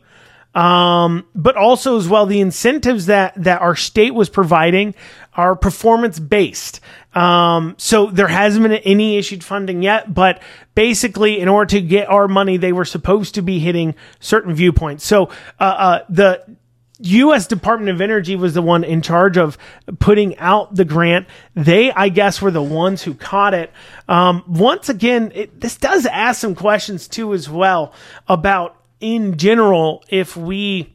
Um, 0.56 1.26
but 1.34 1.58
also 1.58 1.98
as 1.98 2.08
well, 2.08 2.28
the 2.28 2.40
incentives 2.40 3.08
that, 3.08 3.34
that 3.44 3.62
our 3.62 3.76
state 3.76 4.14
was 4.14 4.30
providing 4.30 4.94
are 5.34 5.56
performance 5.56 6.20
based. 6.20 6.80
Um, 7.14 7.76
so 7.78 8.08
there 8.08 8.28
hasn't 8.28 8.64
been 8.64 8.74
any 8.74 9.18
issued 9.18 9.44
funding 9.44 9.84
yet, 9.84 10.14
but 10.14 10.42
basically 10.76 11.40
in 11.40 11.48
order 11.48 11.70
to 11.72 11.82
get 11.82 12.10
our 12.10 12.28
money, 12.28 12.58
they 12.58 12.74
were 12.74 12.86
supposed 12.86 13.36
to 13.36 13.42
be 13.42 13.60
hitting 13.60 13.96
certain 14.20 14.54
viewpoints. 14.54 15.06
So, 15.06 15.30
uh, 15.60 15.64
uh, 15.64 16.00
the, 16.10 16.58
U.S. 17.00 17.48
Department 17.48 17.90
of 17.90 18.00
Energy 18.00 18.36
was 18.36 18.54
the 18.54 18.62
one 18.62 18.84
in 18.84 19.02
charge 19.02 19.38
of 19.38 19.58
putting 20.00 20.38
out 20.38 20.74
the 20.74 20.86
grant. 20.86 21.28
They, 21.54 21.92
I 21.92 22.08
guess, 22.10 22.42
were 22.42 22.52
the 22.52 22.64
ones 22.64 23.04
who 23.04 23.14
caught 23.14 23.54
it. 23.54 23.72
Um, 24.08 24.44
once 24.48 24.88
again, 24.88 25.32
it, 25.36 25.60
this 25.60 25.76
does 25.76 26.06
ask 26.06 26.40
some 26.40 26.56
questions 26.56 27.08
too, 27.10 27.34
as 27.34 27.50
well, 27.50 27.94
about 28.28 28.78
in 29.02 29.38
general, 29.38 30.04
if 30.08 30.38
we, 30.38 30.93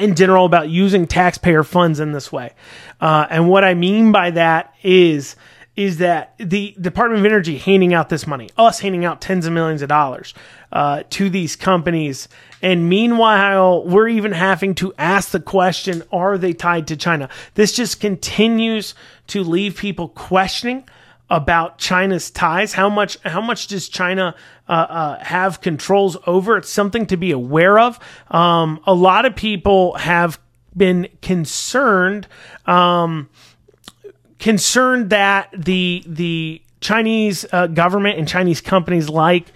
in 0.00 0.14
general, 0.14 0.46
about 0.46 0.68
using 0.68 1.06
taxpayer 1.06 1.62
funds 1.62 2.00
in 2.00 2.12
this 2.12 2.32
way. 2.32 2.54
Uh, 3.00 3.26
and 3.30 3.48
what 3.48 3.64
I 3.64 3.74
mean 3.74 4.12
by 4.12 4.30
that 4.30 4.74
is, 4.82 5.36
is 5.76 5.98
that 5.98 6.34
the 6.38 6.74
Department 6.80 7.20
of 7.20 7.26
Energy 7.26 7.56
handing 7.56 7.94
out 7.94 8.08
this 8.08 8.26
money, 8.26 8.50
us 8.58 8.80
handing 8.80 9.04
out 9.04 9.20
tens 9.20 9.46
of 9.46 9.52
millions 9.52 9.82
of 9.82 9.88
dollars 9.88 10.34
uh, 10.72 11.04
to 11.10 11.30
these 11.30 11.56
companies. 11.56 12.28
And 12.60 12.88
meanwhile, 12.88 13.84
we're 13.84 14.08
even 14.08 14.32
having 14.32 14.74
to 14.76 14.92
ask 14.98 15.30
the 15.30 15.40
question 15.40 16.02
are 16.12 16.36
they 16.36 16.52
tied 16.52 16.88
to 16.88 16.96
China? 16.96 17.28
This 17.54 17.72
just 17.72 18.00
continues 18.00 18.94
to 19.28 19.42
leave 19.42 19.76
people 19.76 20.08
questioning 20.08 20.84
about 21.30 21.78
China's 21.78 22.30
ties. 22.30 22.72
How 22.74 22.90
much 22.90 23.18
how 23.22 23.40
much 23.40 23.68
does 23.68 23.88
China 23.88 24.34
uh, 24.68 24.72
uh, 24.72 25.24
have 25.24 25.60
controls 25.60 26.16
over? 26.26 26.56
It's 26.56 26.68
something 26.68 27.06
to 27.06 27.16
be 27.16 27.30
aware 27.30 27.78
of. 27.78 27.98
Um, 28.30 28.80
a 28.84 28.94
lot 28.94 29.24
of 29.24 29.36
people 29.36 29.94
have 29.94 30.40
been 30.76 31.08
concerned. 31.22 32.26
Um, 32.66 33.30
concerned 34.38 35.10
that 35.10 35.50
the 35.56 36.02
the 36.06 36.62
Chinese 36.80 37.46
uh, 37.52 37.68
government 37.68 38.18
and 38.18 38.26
Chinese 38.26 38.60
companies 38.60 39.08
like 39.08 39.46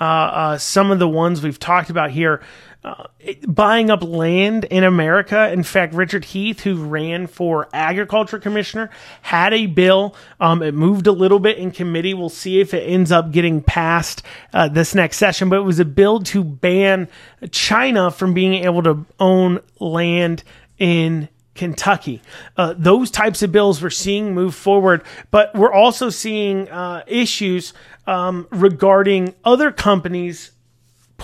uh, 0.00 0.04
uh, 0.04 0.58
some 0.58 0.90
of 0.90 0.98
the 0.98 1.08
ones 1.08 1.42
we've 1.42 1.58
talked 1.58 1.90
about 1.90 2.10
here 2.10 2.42
uh, 2.84 3.04
buying 3.48 3.90
up 3.90 4.02
land 4.02 4.64
in 4.64 4.84
America. 4.84 5.50
In 5.50 5.62
fact, 5.62 5.94
Richard 5.94 6.26
Heath, 6.26 6.60
who 6.60 6.84
ran 6.84 7.26
for 7.26 7.68
agriculture 7.72 8.38
commissioner, 8.38 8.90
had 9.22 9.54
a 9.54 9.64
bill. 9.66 10.14
Um, 10.38 10.62
it 10.62 10.74
moved 10.74 11.06
a 11.06 11.12
little 11.12 11.38
bit 11.38 11.56
in 11.56 11.70
committee. 11.70 12.12
We'll 12.12 12.28
see 12.28 12.60
if 12.60 12.74
it 12.74 12.82
ends 12.82 13.10
up 13.10 13.32
getting 13.32 13.62
passed 13.62 14.22
uh, 14.52 14.68
this 14.68 14.94
next 14.94 15.16
session. 15.16 15.48
But 15.48 15.60
it 15.60 15.64
was 15.64 15.80
a 15.80 15.84
bill 15.86 16.20
to 16.24 16.44
ban 16.44 17.08
China 17.50 18.10
from 18.10 18.34
being 18.34 18.64
able 18.64 18.82
to 18.82 19.06
own 19.18 19.60
land 19.80 20.44
in 20.78 21.30
Kentucky. 21.54 22.20
Uh, 22.56 22.74
those 22.76 23.10
types 23.10 23.42
of 23.42 23.50
bills 23.50 23.82
we're 23.82 23.88
seeing 23.88 24.34
move 24.34 24.54
forward, 24.54 25.02
but 25.30 25.54
we're 25.54 25.72
also 25.72 26.10
seeing 26.10 26.68
uh, 26.68 27.02
issues 27.06 27.72
um, 28.06 28.46
regarding 28.50 29.34
other 29.44 29.72
companies 29.72 30.50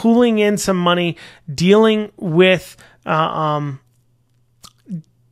pulling 0.01 0.39
in 0.39 0.57
some 0.57 0.79
money, 0.79 1.19
dealing 1.55 2.11
with 2.17 2.75
uh, 3.05 3.11
um, 3.11 3.81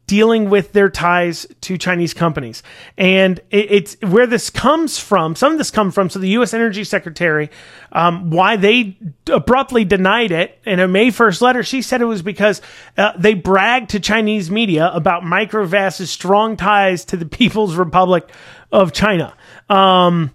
dealing 0.06 0.50
with 0.50 0.72
their 0.72 0.90
ties 0.90 1.46
to 1.62 1.78
Chinese 1.78 2.12
companies. 2.12 2.62
And 2.98 3.38
it, 3.50 3.70
it's 3.70 3.96
where 4.02 4.26
this 4.26 4.50
comes 4.50 4.98
from. 4.98 5.36
Some 5.36 5.52
of 5.52 5.58
this 5.58 5.70
comes 5.70 5.94
from. 5.94 6.10
So 6.10 6.18
the 6.18 6.28
U.S. 6.30 6.52
Energy 6.52 6.84
Secretary, 6.84 7.50
um, 7.92 8.30
why 8.30 8.56
they 8.56 8.98
abruptly 9.30 9.86
denied 9.86 10.32
it 10.32 10.58
in 10.66 10.80
a 10.80 10.88
May 10.88 11.08
1st 11.08 11.40
letter, 11.40 11.62
she 11.62 11.80
said 11.80 12.02
it 12.02 12.06
was 12.06 12.20
because 12.20 12.60
uh, 12.98 13.12
they 13.16 13.32
bragged 13.32 13.90
to 13.90 14.00
Chinese 14.00 14.50
media 14.50 14.90
about 14.92 15.22
Microvast's 15.22 16.10
strong 16.10 16.58
ties 16.58 17.06
to 17.06 17.16
the 17.16 17.26
People's 17.26 17.74
Republic 17.76 18.30
of 18.70 18.92
China. 18.92 19.34
Um, 19.70 20.32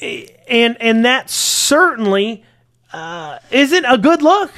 and, 0.00 0.76
and 0.80 1.04
that 1.04 1.30
certainly, 1.30 2.44
uh, 2.92 3.38
isn't 3.50 3.84
a 3.84 3.98
good 3.98 4.22
look 4.22 4.50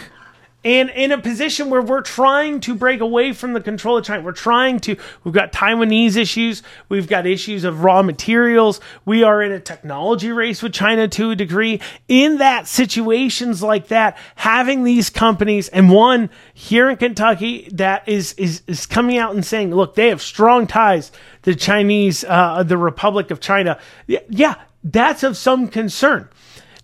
and 0.62 0.90
in 0.90 1.10
a 1.10 1.18
position 1.18 1.70
where 1.70 1.80
we're 1.80 2.02
trying 2.02 2.60
to 2.60 2.74
break 2.74 3.00
away 3.00 3.32
from 3.32 3.54
the 3.54 3.60
control 3.60 3.96
of 3.96 4.04
China. 4.04 4.22
We're 4.22 4.32
trying 4.32 4.80
to, 4.80 4.96
we've 5.24 5.32
got 5.32 5.52
Taiwanese 5.52 6.16
issues, 6.16 6.62
we've 6.88 7.08
got 7.08 7.26
issues 7.26 7.64
of 7.64 7.82
raw 7.82 8.02
materials, 8.02 8.80
we 9.06 9.22
are 9.22 9.42
in 9.42 9.52
a 9.52 9.60
technology 9.60 10.30
race 10.30 10.62
with 10.62 10.74
China 10.74 11.08
to 11.08 11.30
a 11.30 11.36
degree. 11.36 11.80
In 12.08 12.38
that 12.38 12.66
situations 12.66 13.62
like 13.62 13.88
that, 13.88 14.18
having 14.36 14.84
these 14.84 15.08
companies 15.08 15.68
and 15.68 15.90
one 15.90 16.28
here 16.52 16.90
in 16.90 16.96
Kentucky 16.96 17.68
that 17.72 18.06
is 18.06 18.34
is 18.34 18.62
is 18.66 18.84
coming 18.84 19.16
out 19.16 19.34
and 19.34 19.44
saying, 19.44 19.74
look, 19.74 19.94
they 19.94 20.08
have 20.08 20.20
strong 20.20 20.66
ties 20.66 21.10
to 21.42 21.54
Chinese, 21.54 22.24
uh, 22.28 22.62
the 22.62 22.76
Republic 22.76 23.30
of 23.30 23.40
China. 23.40 23.78
Yeah, 24.06 24.56
that's 24.84 25.22
of 25.22 25.38
some 25.38 25.68
concern. 25.68 26.28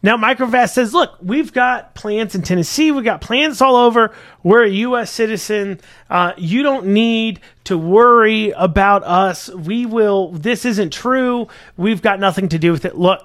Now, 0.07 0.17
Microvast 0.17 0.73
says, 0.73 0.95
look, 0.95 1.17
we've 1.21 1.53
got 1.53 1.97
plants 1.97 2.37
in 2.37 2.43
Tennessee. 2.43 2.93
We've 2.93 3.03
got 3.03 3.21
plants 3.21 3.61
all 3.61 3.75
over. 3.75 4.15
We're 4.45 4.63
a 4.63 4.71
U.S. 4.71 5.11
citizen. 5.11 5.81
Uh, 6.09 6.33
you 6.37 6.63
don't 6.63 6.87
need 6.87 7.41
to 7.65 7.77
worry 7.77 8.51
about 8.53 9.03
us. 9.03 9.49
We 9.49 9.85
will, 9.85 10.31
this 10.31 10.65
isn't 10.65 10.93
true. 10.93 11.49
We've 11.77 12.01
got 12.01 12.21
nothing 12.21 12.51
to 12.51 12.59
do 12.61 12.71
with 12.71 12.85
it. 12.85 12.97
Look, 12.97 13.21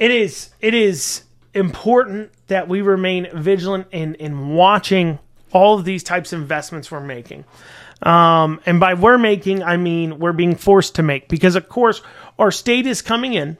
it 0.00 0.10
is, 0.10 0.50
it 0.58 0.74
is 0.74 1.22
important 1.54 2.32
that 2.48 2.66
we 2.66 2.82
remain 2.82 3.28
vigilant 3.32 3.86
in, 3.92 4.16
in 4.16 4.48
watching 4.56 5.20
all 5.52 5.78
of 5.78 5.84
these 5.84 6.02
types 6.02 6.32
of 6.32 6.40
investments 6.40 6.90
we're 6.90 6.98
making. 6.98 7.44
Um, 8.02 8.60
and 8.66 8.80
by 8.80 8.94
we're 8.94 9.16
making, 9.16 9.62
I 9.62 9.76
mean 9.76 10.18
we're 10.18 10.32
being 10.32 10.56
forced 10.56 10.96
to 10.96 11.04
make 11.04 11.28
because, 11.28 11.54
of 11.54 11.68
course, 11.68 12.02
our 12.36 12.50
state 12.50 12.88
is 12.88 13.00
coming 13.00 13.34
in. 13.34 13.58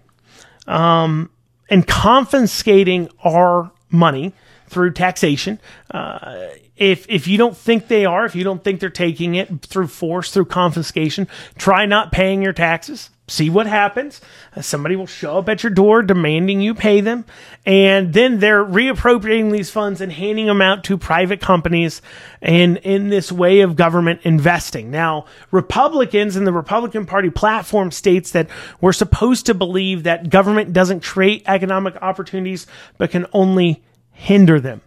Um, 0.66 1.30
and 1.70 1.86
confiscating 1.86 3.08
our 3.24 3.70
money 3.90 4.34
through 4.70 4.92
taxation. 4.92 5.60
Uh, 5.90 6.48
if 6.76 7.04
if 7.08 7.26
you 7.26 7.36
don't 7.36 7.56
think 7.56 7.88
they 7.88 8.06
are, 8.06 8.24
if 8.24 8.34
you 8.34 8.44
don't 8.44 8.64
think 8.64 8.80
they're 8.80 8.88
taking 8.88 9.34
it 9.34 9.66
through 9.66 9.88
force, 9.88 10.32
through 10.32 10.46
confiscation, 10.46 11.28
try 11.58 11.84
not 11.84 12.12
paying 12.12 12.40
your 12.40 12.52
taxes 12.52 13.10
see 13.30 13.48
what 13.48 13.66
happens. 13.66 14.20
Uh, 14.54 14.60
somebody 14.60 14.96
will 14.96 15.06
show 15.06 15.38
up 15.38 15.48
at 15.48 15.62
your 15.62 15.70
door 15.70 16.02
demanding 16.02 16.60
you 16.60 16.74
pay 16.74 17.00
them. 17.00 17.24
And 17.64 18.12
then 18.12 18.40
they're 18.40 18.64
reappropriating 18.64 19.52
these 19.52 19.70
funds 19.70 20.00
and 20.00 20.12
handing 20.12 20.46
them 20.46 20.60
out 20.60 20.84
to 20.84 20.98
private 20.98 21.40
companies 21.40 22.02
and 22.42 22.78
in 22.78 23.08
this 23.08 23.30
way 23.30 23.60
of 23.60 23.76
government 23.76 24.20
investing. 24.24 24.90
Now, 24.90 25.26
Republicans 25.50 26.36
and 26.36 26.46
the 26.46 26.52
Republican 26.52 27.06
Party 27.06 27.30
platform 27.30 27.90
states 27.90 28.32
that 28.32 28.48
we're 28.80 28.92
supposed 28.92 29.46
to 29.46 29.54
believe 29.54 30.02
that 30.02 30.30
government 30.30 30.72
doesn't 30.72 31.04
create 31.04 31.44
economic 31.46 31.96
opportunities, 32.02 32.66
but 32.98 33.10
can 33.10 33.26
only 33.32 33.82
hinder 34.12 34.60
them. 34.60 34.80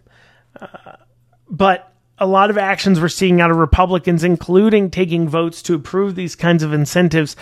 Uh, 0.60 0.96
but 1.48 1.92
a 2.18 2.26
lot 2.26 2.50
of 2.50 2.56
actions 2.56 3.00
we're 3.00 3.08
seeing 3.08 3.40
out 3.40 3.50
of 3.50 3.56
Republicans, 3.56 4.22
including 4.22 4.90
taking 4.90 5.28
votes 5.28 5.62
to 5.62 5.74
approve 5.74 6.14
these 6.14 6.36
kinds 6.36 6.62
of 6.62 6.72
incentives, 6.72 7.34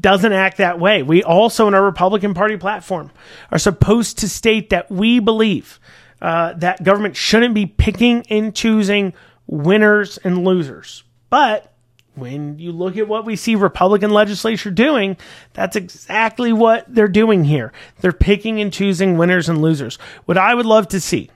doesn't 0.00 0.32
act 0.32 0.58
that 0.58 0.78
way. 0.78 1.02
We 1.02 1.22
also, 1.24 1.66
in 1.66 1.74
our 1.74 1.82
Republican 1.82 2.32
Party 2.34 2.56
platform, 2.56 3.10
are 3.50 3.58
supposed 3.58 4.18
to 4.18 4.28
state 4.28 4.70
that 4.70 4.90
we 4.90 5.18
believe 5.18 5.80
uh, 6.20 6.52
that 6.54 6.84
government 6.84 7.16
shouldn't 7.16 7.54
be 7.54 7.66
picking 7.66 8.24
and 8.30 8.54
choosing 8.54 9.12
winners 9.46 10.18
and 10.18 10.44
losers. 10.44 11.02
But 11.28 11.71
when 12.14 12.58
you 12.58 12.72
look 12.72 12.96
at 12.96 13.08
what 13.08 13.24
we 13.24 13.36
see 13.36 13.54
Republican 13.54 14.10
legislature 14.10 14.70
doing, 14.70 15.16
that's 15.52 15.76
exactly 15.76 16.52
what 16.52 16.84
they're 16.88 17.08
doing 17.08 17.44
here. 17.44 17.72
They're 18.00 18.12
picking 18.12 18.60
and 18.60 18.72
choosing 18.72 19.16
winners 19.16 19.48
and 19.48 19.62
losers. 19.62 19.96
What 20.26 20.36
I 20.36 20.54
would 20.54 20.66
love 20.66 20.88
to 20.88 21.00
see 21.00 21.30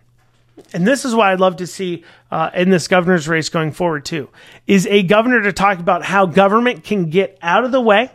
and 0.73 0.87
this 0.87 1.05
is 1.05 1.15
what 1.15 1.29
I'd 1.29 1.41
love 1.41 1.57
to 1.57 1.67
see 1.67 2.05
uh, 2.31 2.51
in 2.55 2.71
this 2.71 2.89
governor's 2.89 3.29
race 3.29 3.49
going 3.49 3.73
forward 3.73 4.05
too, 4.05 4.29
is 4.67 4.87
a 4.87 5.03
governor 5.03 5.43
to 5.43 5.53
talk 5.53 5.79
about 5.79 6.03
how 6.03 6.27
government 6.27 6.85
can 6.85 7.11
get 7.11 7.39
out 7.43 7.65
of 7.65 7.73
the 7.73 7.81
way 7.81 8.11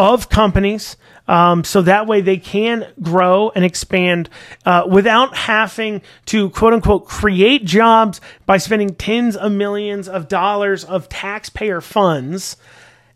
of 0.00 0.30
companies, 0.30 0.96
um, 1.28 1.62
so 1.62 1.82
that 1.82 2.06
way 2.06 2.22
they 2.22 2.38
can 2.38 2.86
grow 3.02 3.50
and 3.54 3.66
expand 3.66 4.30
uh, 4.64 4.86
without 4.88 5.36
having 5.36 6.00
to 6.24 6.48
quote 6.50 6.72
unquote 6.72 7.04
create 7.04 7.66
jobs 7.66 8.18
by 8.46 8.56
spending 8.56 8.94
tens 8.94 9.36
of 9.36 9.52
millions 9.52 10.08
of 10.08 10.26
dollars 10.26 10.84
of 10.84 11.10
taxpayer 11.10 11.82
funds 11.82 12.56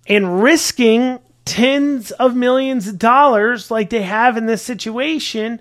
and 0.06 0.42
risking 0.42 1.18
tens 1.46 2.10
of 2.10 2.36
millions 2.36 2.86
of 2.86 2.98
dollars 2.98 3.70
like 3.70 3.88
they 3.88 4.02
have 4.02 4.36
in 4.36 4.44
this 4.44 4.62
situation 4.62 5.58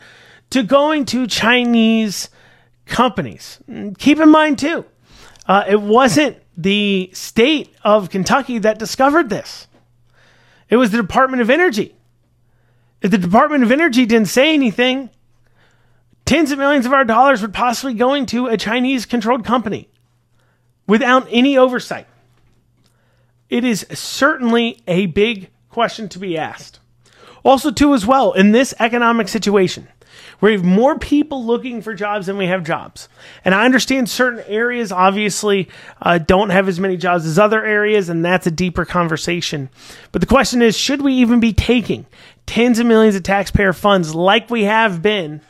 to 0.50 0.62
going 0.62 1.06
to 1.06 1.26
Chinese 1.26 2.30
companies. 2.86 3.60
Keep 3.98 4.20
in 4.20 4.30
mind, 4.30 4.60
too, 4.60 4.84
uh, 5.48 5.64
it 5.70 5.82
wasn't 5.82 6.38
the 6.58 7.10
state 7.14 7.74
of 7.84 8.10
Kentucky 8.10 8.60
that 8.60 8.78
discovered 8.78 9.30
this, 9.30 9.68
it 10.74 10.78
was 10.78 10.90
the 10.90 10.98
Department 10.98 11.40
of 11.40 11.52
Energy. 11.52 11.96
If 13.00 13.12
the 13.12 13.20
Department 13.20 13.62
of 13.64 13.72
Energy 13.72 14.08
didn't 14.08 14.30
say 14.30 14.56
anything, 14.56 15.12
tens 16.26 16.52
of 16.52 16.58
millions 16.58 16.88
of 16.88 16.94
our 16.94 17.06
dollars 17.06 17.44
would 17.44 17.54
possibly 17.54 17.94
go 17.94 18.16
into 18.16 18.48
a 18.48 18.58
Chinese 18.58 19.06
controlled 19.06 19.46
company 19.46 19.88
without 20.88 21.28
any 21.30 21.60
oversight. 21.60 22.08
It 23.52 23.64
is 23.64 23.86
certainly 23.92 24.82
a 24.88 25.06
big 25.06 25.52
question 25.70 26.10
to 26.10 26.18
be 26.18 26.40
asked. 26.40 26.80
Also, 27.44 27.70
too, 27.70 27.94
as 27.94 28.08
well, 28.08 28.32
in 28.32 28.52
this 28.52 28.74
economic 28.80 29.28
situation, 29.28 29.88
we 30.42 30.52
have 30.52 30.64
more 30.64 30.98
people 30.98 31.46
looking 31.46 31.82
for 31.82 31.94
jobs 31.94 32.28
than 32.28 32.38
we 32.38 32.48
have 32.48 32.64
jobs. 32.64 33.10
And 33.46 33.54
I 33.54 33.66
understand 33.66 34.10
certain 34.10 34.44
areas 34.48 34.92
obviously 34.92 35.70
uh, 36.02 36.18
don't 36.18 36.50
have 36.50 36.68
as 36.68 36.80
many 36.80 36.98
jobs 36.98 37.26
as 37.26 37.40
other 37.40 37.64
areas, 37.64 38.10
and 38.10 38.24
that's 38.24 38.48
a 38.48 38.52
deeper 38.52 38.86
conversation. 38.86 39.70
But 40.12 40.22
the 40.22 40.28
question 40.28 40.62
is 40.62 40.78
should 40.78 41.02
we 41.02 41.14
even 41.14 41.40
be 41.40 41.54
taking 41.54 42.06
tens 42.46 42.80
of 42.80 42.86
millions 42.86 43.16
of 43.16 43.24
taxpayer 43.24 43.74
funds 43.74 44.14
like 44.14 44.50
we 44.50 44.64
have 44.64 45.02
been 45.02 45.42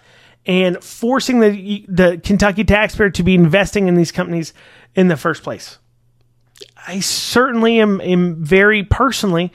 and 0.45 0.83
forcing 0.83 1.39
the, 1.39 1.85
the 1.87 2.21
Kentucky 2.23 2.63
taxpayer 2.63 3.09
to 3.11 3.23
be 3.23 3.35
investing 3.35 3.87
in 3.87 3.95
these 3.95 4.11
companies 4.11 4.53
in 4.95 5.07
the 5.07 5.17
first 5.17 5.43
place? 5.43 5.79
I 6.87 6.99
certainly 6.99 7.79
am, 7.79 8.01
am 8.01 8.43
very 8.43 8.83
personally 8.83 9.51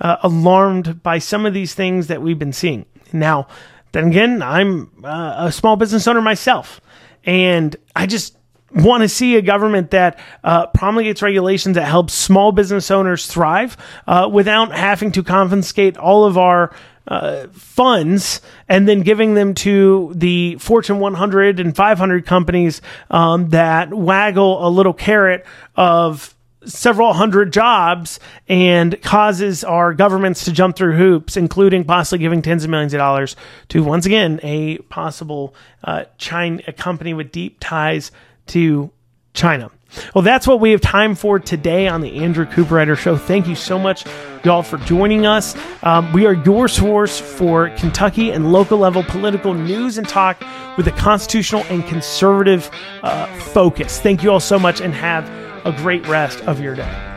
uh, 0.00 0.16
alarmed 0.22 1.02
by 1.02 1.18
some 1.18 1.46
of 1.46 1.54
these 1.54 1.74
things 1.74 2.08
that 2.08 2.20
we've 2.22 2.38
been 2.38 2.52
seeing. 2.52 2.86
Now, 3.12 3.46
then 3.92 4.08
again, 4.08 4.42
I'm 4.42 4.90
uh, 5.04 5.46
a 5.46 5.52
small 5.52 5.76
business 5.76 6.06
owner 6.06 6.20
myself, 6.20 6.80
and 7.24 7.76
I 7.94 8.06
just 8.06 8.36
want 8.74 9.02
to 9.02 9.08
see 9.08 9.36
a 9.36 9.42
government 9.42 9.90
that 9.90 10.18
uh, 10.42 10.66
promulgates 10.68 11.22
regulations 11.22 11.74
that 11.74 11.84
helps 11.84 12.14
small 12.14 12.52
business 12.52 12.90
owners 12.90 13.26
thrive 13.26 13.76
uh, 14.06 14.28
without 14.32 14.72
having 14.72 15.12
to 15.12 15.22
confiscate 15.22 15.96
all 15.96 16.24
of 16.24 16.38
our 16.38 16.74
uh, 17.06 17.48
funds 17.48 18.40
and 18.68 18.88
then 18.88 19.00
giving 19.00 19.34
them 19.34 19.54
to 19.54 20.12
the 20.14 20.56
Fortune 20.56 21.00
100 21.00 21.60
and 21.60 21.74
500 21.74 22.24
companies 22.24 22.80
um, 23.10 23.50
that 23.50 23.92
waggle 23.92 24.66
a 24.66 24.70
little 24.70 24.94
carrot 24.94 25.44
of 25.76 26.34
several 26.64 27.12
hundred 27.12 27.52
jobs 27.52 28.20
and 28.48 29.00
causes 29.02 29.64
our 29.64 29.94
governments 29.94 30.44
to 30.44 30.52
jump 30.52 30.76
through 30.76 30.96
hoops, 30.96 31.36
including 31.36 31.84
possibly 31.84 32.18
giving 32.18 32.42
tens 32.42 32.64
of 32.64 32.70
millions 32.70 32.94
of 32.94 32.98
dollars 32.98 33.36
to 33.68 33.82
once 33.82 34.06
again 34.06 34.40
a 34.42 34.78
possible 34.78 35.54
uh, 35.84 36.04
China 36.18 36.62
a 36.66 36.72
company 36.72 37.14
with 37.14 37.32
deep 37.32 37.58
ties 37.60 38.10
to 38.46 38.90
China. 39.34 39.70
Well, 40.14 40.22
that's 40.22 40.46
what 40.46 40.60
we 40.60 40.70
have 40.70 40.80
time 40.80 41.14
for 41.14 41.38
today 41.38 41.86
on 41.86 42.00
the 42.00 42.16
Andrew 42.24 42.46
Cooperrider 42.46 42.96
Show. 42.96 43.16
Thank 43.16 43.46
you 43.46 43.54
so 43.54 43.78
much, 43.78 44.04
y'all, 44.42 44.62
for 44.62 44.78
joining 44.78 45.26
us. 45.26 45.54
Um, 45.82 46.12
we 46.12 46.24
are 46.24 46.32
your 46.32 46.66
source 46.68 47.20
for 47.20 47.68
Kentucky 47.76 48.30
and 48.30 48.52
local 48.52 48.78
level 48.78 49.02
political 49.02 49.52
news 49.52 49.98
and 49.98 50.08
talk 50.08 50.42
with 50.78 50.86
a 50.86 50.92
constitutional 50.92 51.64
and 51.68 51.86
conservative 51.86 52.70
uh, 53.02 53.26
focus. 53.38 54.00
Thank 54.00 54.22
you 54.22 54.30
all 54.30 54.40
so 54.40 54.58
much 54.58 54.80
and 54.80 54.94
have 54.94 55.28
a 55.64 55.72
great 55.72 56.06
rest 56.08 56.40
of 56.42 56.60
your 56.60 56.74
day. 56.74 57.11